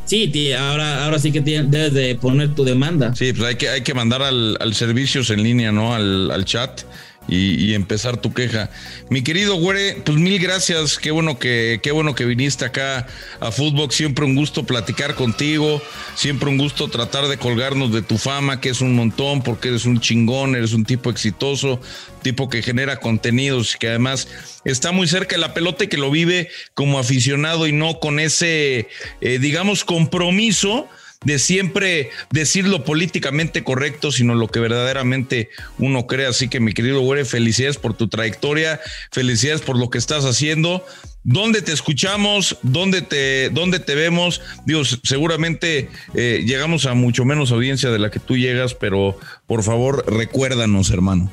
[0.06, 3.14] Sí, ahora, ahora sí que debes de poner tu demanda.
[3.16, 5.94] Sí, pues hay que, hay que mandar al, al servicios en línea, ¿no?
[5.94, 6.82] Al, al chat
[7.30, 8.72] y, empezar tu queja.
[9.10, 10.98] Mi querido güere, pues mil gracias.
[10.98, 13.08] Qué bueno que, qué bueno que viniste acá
[13.40, 13.96] a Footbox.
[13.96, 15.82] Siempre un gusto platicar contigo.
[16.16, 19.86] Siempre un gusto tratar de colgarnos de tu fama, que es un montón, porque eres
[19.86, 21.80] un chingón, eres un tipo exitoso,
[22.24, 24.28] tipo que genera contenidos y que además
[24.66, 28.20] está muy cerca de la pelota y que lo vive como aficionado y no con
[28.20, 28.88] ese,
[29.22, 30.90] eh, digamos, compromiso
[31.26, 36.28] de siempre decir lo políticamente correcto, sino lo que verdaderamente uno cree.
[36.28, 38.80] Así que, mi querido güere, felicidades por tu trayectoria,
[39.12, 40.86] felicidades por lo que estás haciendo.
[41.24, 42.58] ¿Dónde te escuchamos?
[42.64, 44.42] ¿Dónde te, dónde te vemos?
[44.66, 49.64] Digo, seguramente eh, llegamos a mucho menos audiencia de la que tú llegas, pero por
[49.64, 51.30] favor, recuérdanos, hermano.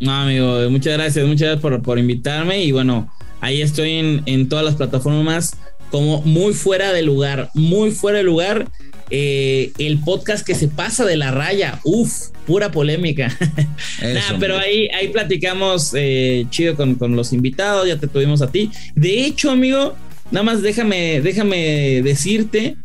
[0.00, 4.48] No, amigo, muchas gracias, muchas gracias por, por invitarme y bueno, ahí estoy en, en
[4.48, 5.56] todas las plataformas
[5.90, 8.68] como muy fuera de lugar, muy fuera de lugar.
[9.10, 13.36] Eh, el podcast que se pasa de la raya, uff, pura polémica.
[14.40, 18.70] pero ahí, ahí platicamos eh, chido con, con, los invitados, ya te tuvimos a ti.
[18.94, 19.96] De hecho, amigo,
[20.30, 22.76] nada más déjame, déjame decirte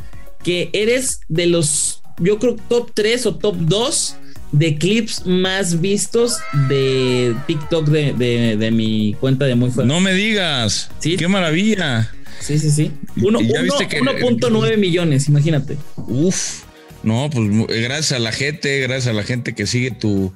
[0.44, 4.18] que eres de los, yo creo, top 3 o top 2
[4.54, 6.38] de clips más vistos
[6.70, 8.14] de TikTok de,
[8.56, 9.92] de, mi cuenta de Muy Fuerte.
[9.92, 10.92] No me digas.
[11.00, 11.18] ¿Sí?
[11.18, 12.13] Qué maravilla.
[12.40, 12.92] Sí, sí, sí.
[13.18, 15.78] 1.9 millones, imagínate.
[15.96, 16.64] Uf.
[17.04, 20.34] No, pues gracias a la gente, gracias a la gente que sigue tu,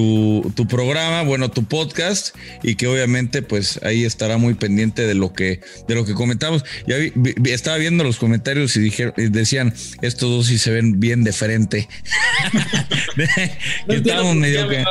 [0.00, 5.14] tu, tu, programa, bueno, tu podcast, y que obviamente, pues ahí estará muy pendiente de
[5.14, 6.64] lo que, de lo que comentamos.
[6.86, 6.96] Ya
[7.44, 11.88] estaba viendo los comentarios y dije, decían, estos dos sí se ven bien de frente.
[13.88, 14.84] estamos medio que,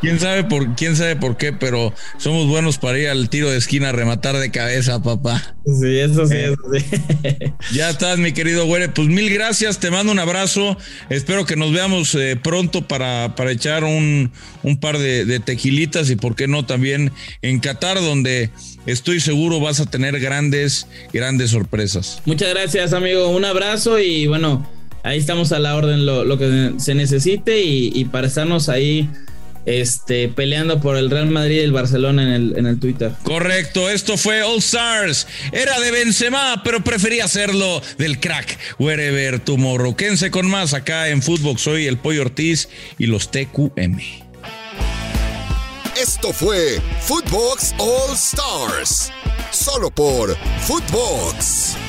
[0.00, 3.58] quién sabe por, quién sabe por qué, pero somos buenos para ir al tiro de
[3.58, 5.56] esquina a rematar de cabeza, papá.
[5.64, 6.84] Sí, eso sí, eso sí.
[7.74, 8.88] ya estás, mi querido güey.
[8.88, 10.76] Pues mil gracias, te mando un abrazo.
[11.08, 14.32] Espero que nos veamos eh, pronto para, para echar un,
[14.62, 18.50] un par de, tequilitas y por qué no también en Qatar, donde
[18.86, 22.22] estoy seguro vas a tener grandes, grandes sorpresas.
[22.24, 23.28] Muchas gracias, amigo.
[23.28, 24.68] Un abrazo y bueno,
[25.02, 29.08] ahí estamos a la orden lo, que se necesite y, y para estarnos ahí
[29.66, 33.10] este, peleando por el Real Madrid y el Barcelona en el, en el Twitter.
[33.24, 35.26] Correcto, esto fue All Stars.
[35.52, 38.58] Era de Benzema, pero prefería hacerlo del crack.
[38.78, 39.94] Wherever tomorrow.
[39.94, 41.60] Quédense con más acá en Footbox.
[41.60, 44.25] Soy el Pollo Ortiz y los TQM.
[45.96, 49.10] Esto fue Footbox All Stars.
[49.50, 50.36] Solo por
[50.66, 51.85] Footbox.